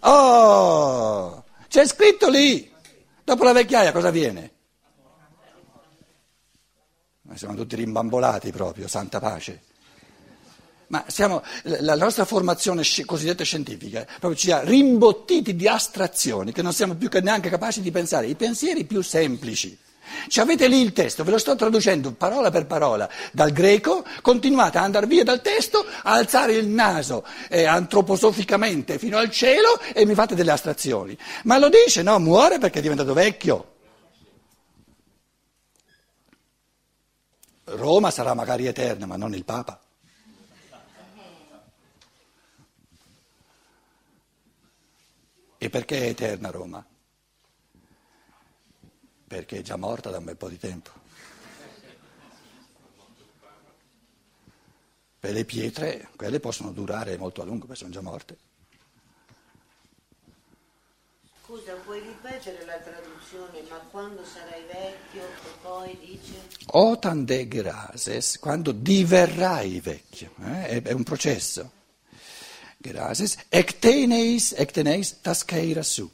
Oh, 0.00 1.44
c'è 1.68 1.86
scritto 1.86 2.28
lì. 2.28 2.68
Dopo 3.22 3.44
la 3.44 3.52
vecchiaia 3.52 3.92
cosa 3.92 4.10
viene? 4.10 4.50
Ma 7.22 7.36
siamo 7.36 7.54
tutti 7.54 7.76
rimbambolati 7.76 8.50
proprio, 8.50 8.88
santa 8.88 9.20
pace. 9.20 9.62
Ma 10.92 11.02
siamo, 11.06 11.42
la 11.62 11.96
nostra 11.96 12.26
formazione 12.26 12.82
cosiddetta 13.06 13.44
scientifica 13.44 14.04
proprio 14.04 14.34
ci 14.34 14.50
ha 14.50 14.60
rimbottiti 14.60 15.56
di 15.56 15.66
astrazioni 15.66 16.52
che 16.52 16.60
non 16.60 16.74
siamo 16.74 16.94
più 16.96 17.08
neanche 17.22 17.48
capaci 17.48 17.80
di 17.80 17.90
pensare, 17.90 18.26
i 18.26 18.34
pensieri 18.34 18.84
più 18.84 19.00
semplici. 19.00 19.78
Ci 20.28 20.40
avete 20.40 20.68
lì 20.68 20.82
il 20.82 20.92
testo, 20.92 21.24
ve 21.24 21.30
lo 21.30 21.38
sto 21.38 21.56
traducendo 21.56 22.12
parola 22.12 22.50
per 22.50 22.66
parola 22.66 23.08
dal 23.32 23.52
greco, 23.52 24.04
continuate 24.20 24.76
ad 24.76 24.84
andare 24.84 25.06
via 25.06 25.24
dal 25.24 25.40
testo, 25.40 25.78
a 25.78 26.12
alzare 26.12 26.52
il 26.56 26.68
naso 26.68 27.24
eh, 27.48 27.64
antroposoficamente 27.64 28.98
fino 28.98 29.16
al 29.16 29.30
cielo 29.30 29.80
e 29.94 30.04
mi 30.04 30.12
fate 30.12 30.34
delle 30.34 30.50
astrazioni. 30.50 31.16
Ma 31.44 31.56
lo 31.56 31.70
dice, 31.70 32.02
no, 32.02 32.18
muore 32.18 32.58
perché 32.58 32.80
è 32.80 32.82
diventato 32.82 33.14
vecchio. 33.14 33.70
Roma 37.64 38.10
sarà 38.10 38.34
magari 38.34 38.66
eterna, 38.66 39.06
ma 39.06 39.16
non 39.16 39.32
il 39.32 39.46
Papa. 39.46 39.80
E 45.62 45.70
perché 45.70 45.96
è 46.00 46.08
eterna 46.08 46.50
Roma? 46.50 46.84
Perché 49.28 49.58
è 49.58 49.62
già 49.62 49.76
morta 49.76 50.10
da 50.10 50.18
un 50.18 50.24
bel 50.24 50.36
po' 50.36 50.48
di 50.48 50.58
tempo. 50.58 50.90
Per 55.20 55.32
le 55.32 55.44
pietre, 55.44 56.08
quelle 56.16 56.40
possono 56.40 56.72
durare 56.72 57.16
molto 57.16 57.42
a 57.42 57.44
lungo, 57.44 57.66
perché 57.66 57.78
sono 57.78 57.92
già 57.92 58.00
morte. 58.00 58.38
Scusa, 61.44 61.74
puoi 61.74 62.00
ripetere 62.00 62.64
la 62.64 62.78
traduzione, 62.78 63.62
ma 63.70 63.76
quando 63.88 64.24
sarai 64.24 64.64
vecchio 64.64 65.22
e 65.22 65.58
poi 65.62 65.96
dice... 66.00 66.48
Otan 66.72 67.24
de 67.24 67.46
grases, 67.46 68.36
quando 68.40 68.72
diverrai 68.72 69.78
vecchio, 69.78 70.32
eh? 70.40 70.66
è, 70.66 70.82
è 70.82 70.90
un 70.90 71.04
processo. 71.04 71.81
Gracias. 72.82 73.38
Ecteneis, 73.48 74.54
ecteneis 74.58 75.20
tasceira 75.20 75.84
su. 75.84 76.10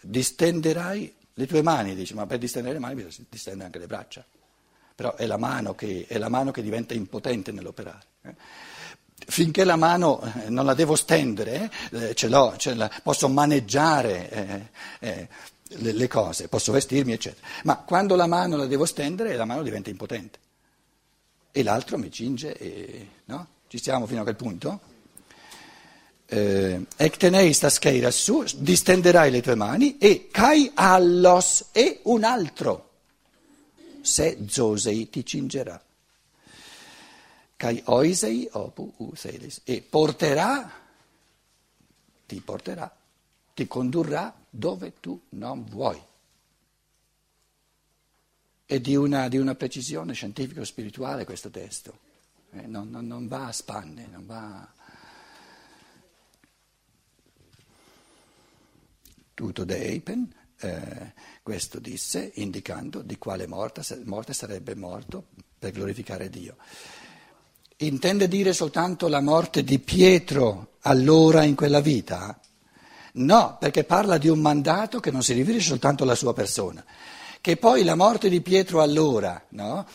Distenderai 0.00 1.14
le 1.34 1.46
tue 1.46 1.60
mani, 1.60 1.94
dice, 1.94 2.14
ma 2.14 2.26
per 2.26 2.38
distendere 2.38 2.74
le 2.74 2.80
mani 2.80 2.94
bisogna 2.94 3.26
distendere 3.28 3.66
anche 3.66 3.78
le 3.78 3.86
braccia. 3.86 4.24
Però 4.94 5.14
è 5.16 5.26
la 5.26 5.36
mano 5.36 5.74
che, 5.74 6.06
la 6.08 6.30
mano 6.30 6.50
che 6.50 6.62
diventa 6.62 6.94
impotente 6.94 7.52
nell'operare. 7.52 8.06
Eh. 8.22 8.34
Finché 9.26 9.64
la 9.64 9.76
mano 9.76 10.22
eh, 10.22 10.48
non 10.48 10.64
la 10.64 10.74
devo 10.74 10.96
stendere, 10.96 11.70
eh, 11.92 12.14
ce 12.14 12.28
l'ho, 12.28 12.54
ce 12.56 12.72
la, 12.74 12.90
posso 13.02 13.28
maneggiare 13.28 14.70
eh, 14.98 15.28
le, 15.76 15.92
le, 15.92 16.08
cose, 16.08 16.48
posso 16.48 16.72
vestirmi, 16.72 17.12
eccetera. 17.12 17.46
Ma 17.64 17.76
quando 17.76 18.16
la 18.16 18.26
mano 18.26 18.56
la 18.56 18.66
devo 18.66 18.86
stendere, 18.86 19.36
la 19.36 19.44
mano 19.44 19.62
diventa 19.62 19.90
impotente. 19.90 20.38
E 21.52 21.62
l'altro 21.62 21.98
mi 21.98 22.10
cinge 22.10 22.56
e... 22.56 23.08
No? 23.26 23.56
Ci 23.68 23.76
stiamo 23.76 24.06
fino 24.06 24.20
a 24.20 24.22
quel 24.22 24.34
punto? 24.34 24.80
Eh, 26.24 26.86
Ectenei 26.96 27.52
sta 27.52 27.68
scheira 27.68 28.10
su, 28.10 28.42
distenderai 28.56 29.30
le 29.30 29.42
tue 29.42 29.56
mani 29.56 29.98
e 29.98 30.28
cai 30.30 30.70
allos 30.72 31.66
e 31.72 32.00
un 32.04 32.24
altro, 32.24 32.90
se 34.00 34.38
zosei 34.48 35.10
ti 35.10 35.22
cingerà. 35.22 35.82
Cai 37.56 37.82
oisei 37.86 38.48
opu 38.52 38.90
uselis 38.96 39.60
e 39.64 39.82
porterà, 39.82 40.70
ti 42.26 42.40
porterà, 42.40 42.96
ti 43.52 43.66
condurrà 43.66 44.34
dove 44.48 44.94
tu 44.98 45.20
non 45.30 45.66
vuoi. 45.66 46.02
È 48.64 48.80
di 48.80 48.96
una, 48.96 49.28
di 49.28 49.36
una 49.36 49.54
precisione 49.54 50.14
scientifico-spirituale 50.14 51.26
questo 51.26 51.50
testo 51.50 52.06
eh, 52.52 52.66
non, 52.66 52.88
non, 52.90 53.06
non, 53.06 53.26
va 53.28 53.46
a 53.46 53.52
spanne, 53.52 54.08
non 54.10 54.26
va... 54.26 54.72
Tutto 59.34 59.64
de 59.64 59.76
Eipen, 59.76 60.34
eh, 60.60 61.12
questo 61.42 61.78
disse, 61.78 62.32
indicando 62.34 63.02
di 63.02 63.18
quale 63.18 63.46
morte, 63.46 63.82
morte 64.04 64.32
sarebbe 64.32 64.74
morto 64.74 65.28
per 65.58 65.72
glorificare 65.72 66.28
Dio. 66.28 66.56
Intende 67.78 68.26
dire 68.26 68.52
soltanto 68.52 69.06
la 69.06 69.20
morte 69.20 69.62
di 69.62 69.78
Pietro 69.78 70.72
allora 70.80 71.44
in 71.44 71.54
quella 71.54 71.80
vita? 71.80 72.40
No, 73.12 73.56
perché 73.60 73.84
parla 73.84 74.18
di 74.18 74.28
un 74.28 74.40
mandato 74.40 74.98
che 74.98 75.12
non 75.12 75.22
si 75.22 75.32
riferisce 75.32 75.68
soltanto 75.68 76.02
alla 76.02 76.16
sua 76.16 76.34
persona. 76.34 76.84
Che 77.40 77.56
poi 77.56 77.84
la 77.84 77.94
morte 77.94 78.28
di 78.28 78.40
Pietro 78.40 78.82
allora, 78.82 79.40
no? 79.50 79.86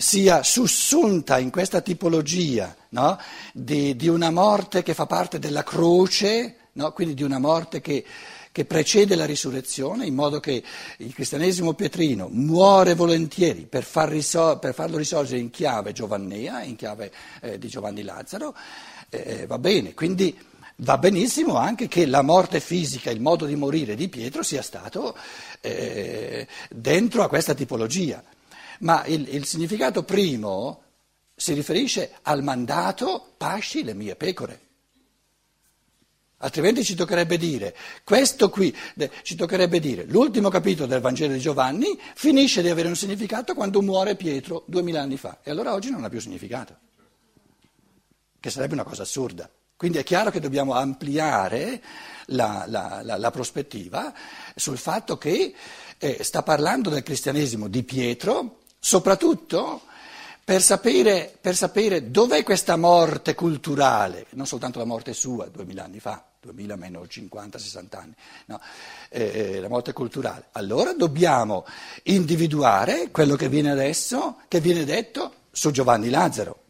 Sia 0.00 0.44
sussunta 0.44 1.40
in 1.40 1.50
questa 1.50 1.80
tipologia 1.80 2.72
no? 2.90 3.18
di, 3.52 3.96
di, 3.96 4.06
una 4.06 4.30
morte 4.30 4.84
che 4.84 4.94
fa 4.94 5.06
parte 5.06 5.40
della 5.40 5.64
croce, 5.64 6.54
no? 6.74 6.92
quindi 6.92 7.14
di 7.14 7.24
una 7.24 7.40
morte 7.40 7.80
che, 7.80 8.04
che, 8.52 8.64
precede 8.64 9.16
la 9.16 9.24
risurrezione, 9.24 10.06
in 10.06 10.14
modo 10.14 10.38
che 10.38 10.62
il 10.98 11.12
cristianesimo 11.12 11.72
pietrino 11.72 12.28
muore 12.30 12.94
volentieri 12.94 13.66
per, 13.66 13.82
far 13.82 14.08
risol- 14.10 14.60
per 14.60 14.72
farlo 14.72 14.98
risorgere 14.98 15.40
in 15.40 15.50
chiave 15.50 15.92
giovannea, 15.92 16.62
in 16.62 16.76
chiave 16.76 17.10
eh, 17.40 17.58
di 17.58 17.66
Giovanni 17.66 18.04
Lazzaro, 18.04 18.54
eh, 19.08 19.46
va 19.46 19.58
bene, 19.58 19.94
quindi 19.94 20.38
va 20.76 20.96
benissimo 20.96 21.56
anche 21.56 21.88
che 21.88 22.06
la 22.06 22.22
morte 22.22 22.60
fisica, 22.60 23.10
il 23.10 23.20
modo 23.20 23.46
di 23.46 23.56
morire 23.56 23.96
di 23.96 24.08
Pietro 24.08 24.44
sia 24.44 24.62
stato 24.62 25.16
eh, 25.60 26.46
dentro 26.70 27.24
a 27.24 27.28
questa 27.28 27.54
tipologia 27.54 28.22
ma 28.78 29.04
il, 29.06 29.34
il 29.34 29.44
significato 29.44 30.02
primo 30.02 30.82
si 31.34 31.52
riferisce 31.52 32.18
al 32.22 32.42
mandato 32.42 33.34
pasci 33.36 33.84
le 33.84 33.94
mie 33.94 34.16
pecore. 34.16 34.66
Altrimenti 36.40 36.84
ci 36.84 36.94
toccherebbe 36.94 37.36
dire, 37.36 37.74
questo 38.04 38.48
qui, 38.48 38.74
ci 39.22 39.34
toccherebbe 39.34 39.80
dire, 39.80 40.04
l'ultimo 40.04 40.48
capitolo 40.50 40.86
del 40.86 41.00
Vangelo 41.00 41.32
di 41.32 41.40
Giovanni 41.40 41.98
finisce 42.14 42.62
di 42.62 42.68
avere 42.68 42.86
un 42.86 42.94
significato 42.94 43.54
quando 43.54 43.82
muore 43.82 44.14
Pietro 44.14 44.62
duemila 44.66 45.02
anni 45.02 45.16
fa 45.16 45.38
e 45.42 45.50
allora 45.50 45.72
oggi 45.72 45.90
non 45.90 46.04
ha 46.04 46.08
più 46.08 46.20
significato, 46.20 46.76
che 48.38 48.50
sarebbe 48.50 48.74
una 48.74 48.84
cosa 48.84 49.02
assurda. 49.02 49.50
Quindi 49.76 49.98
è 49.98 50.04
chiaro 50.04 50.30
che 50.30 50.38
dobbiamo 50.38 50.74
ampliare 50.74 51.82
la, 52.26 52.64
la, 52.68 53.00
la, 53.02 53.16
la 53.16 53.30
prospettiva 53.30 54.14
sul 54.54 54.78
fatto 54.78 55.18
che 55.18 55.54
eh, 55.98 56.22
sta 56.22 56.42
parlando 56.44 56.90
del 56.90 57.02
cristianesimo 57.02 57.66
di 57.66 57.82
Pietro, 57.82 58.57
soprattutto 58.78 59.82
per 60.48 60.62
sapere, 60.62 61.36
per 61.38 61.54
sapere 61.54 62.10
dov'è 62.10 62.42
questa 62.42 62.76
morte 62.76 63.34
culturale, 63.34 64.26
non 64.30 64.46
soltanto 64.46 64.78
la 64.78 64.86
morte 64.86 65.12
sua, 65.12 65.46
duemila 65.46 65.84
anni 65.84 66.00
fa, 66.00 66.24
duemila 66.40 66.74
meno 66.74 67.02
50-60 67.02 67.96
anni, 67.96 68.14
no, 68.46 68.58
eh, 69.10 69.24
eh, 69.24 69.60
la 69.60 69.68
morte 69.68 69.92
culturale. 69.92 70.46
Allora 70.52 70.94
dobbiamo 70.94 71.66
individuare 72.04 73.10
quello 73.10 73.36
che 73.36 73.50
viene 73.50 73.70
adesso, 73.70 74.38
che 74.48 74.60
viene 74.60 74.86
detto 74.86 75.34
su 75.50 75.70
Giovanni 75.70 76.08
Lazzaro. 76.08 76.62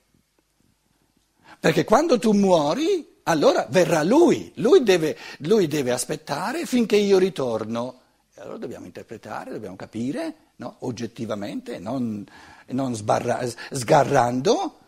Perché 1.61 1.85
quando 1.85 2.18
tu 2.18 2.33
muori, 2.33 3.21
allora 3.25 3.66
verrà 3.71 4.03
lui, 4.03 4.51
lui 4.57 4.83
deve, 4.83 5.16
lui 5.38 5.68
deve 5.68 5.92
aspettare 5.92 6.66
finché 6.66 6.97
io 6.97 7.18
ritorno. 7.18 8.01
Allora 8.40 8.59
dobbiamo 8.59 8.87
interpretare, 8.87 9.51
dobbiamo 9.51 9.74
capire 9.74 10.35
no? 10.57 10.77
oggettivamente, 10.81 11.79
non, 11.79 12.24
non 12.68 12.94
sbarra, 12.94 13.40
sgarrando. 13.72 14.79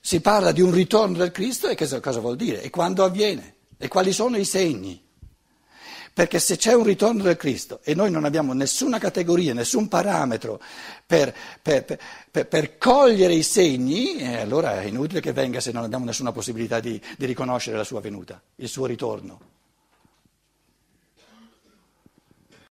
Si 0.00 0.20
parla 0.20 0.50
di 0.50 0.60
un 0.60 0.72
ritorno 0.72 1.18
del 1.18 1.30
Cristo 1.30 1.68
e 1.68 1.76
cosa, 1.76 2.00
cosa 2.00 2.18
vuol 2.18 2.36
dire? 2.36 2.60
E 2.62 2.70
quando 2.70 3.04
avviene? 3.04 3.54
E 3.78 3.86
quali 3.86 4.12
sono 4.12 4.36
i 4.36 4.44
segni? 4.44 5.00
Perché 6.14 6.40
se 6.40 6.56
c'è 6.56 6.74
un 6.74 6.82
ritorno 6.82 7.22
del 7.22 7.36
Cristo 7.36 7.80
e 7.84 7.94
noi 7.94 8.10
non 8.10 8.24
abbiamo 8.24 8.52
nessuna 8.52 8.98
categoria, 8.98 9.54
nessun 9.54 9.88
parametro 9.88 10.60
per, 11.06 11.34
per, 11.62 11.98
per, 12.30 12.48
per 12.48 12.76
cogliere 12.76 13.32
i 13.32 13.42
segni, 13.42 14.16
eh, 14.16 14.40
allora 14.40 14.80
è 14.80 14.84
inutile 14.84 15.20
che 15.20 15.32
venga 15.32 15.60
se 15.60 15.72
non 15.72 15.84
abbiamo 15.84 16.04
nessuna 16.04 16.32
possibilità 16.32 16.80
di, 16.80 17.00
di 17.16 17.24
riconoscere 17.24 17.76
la 17.76 17.84
sua 17.84 18.00
venuta, 18.00 18.42
il 18.56 18.68
suo 18.68 18.84
ritorno. 18.86 19.51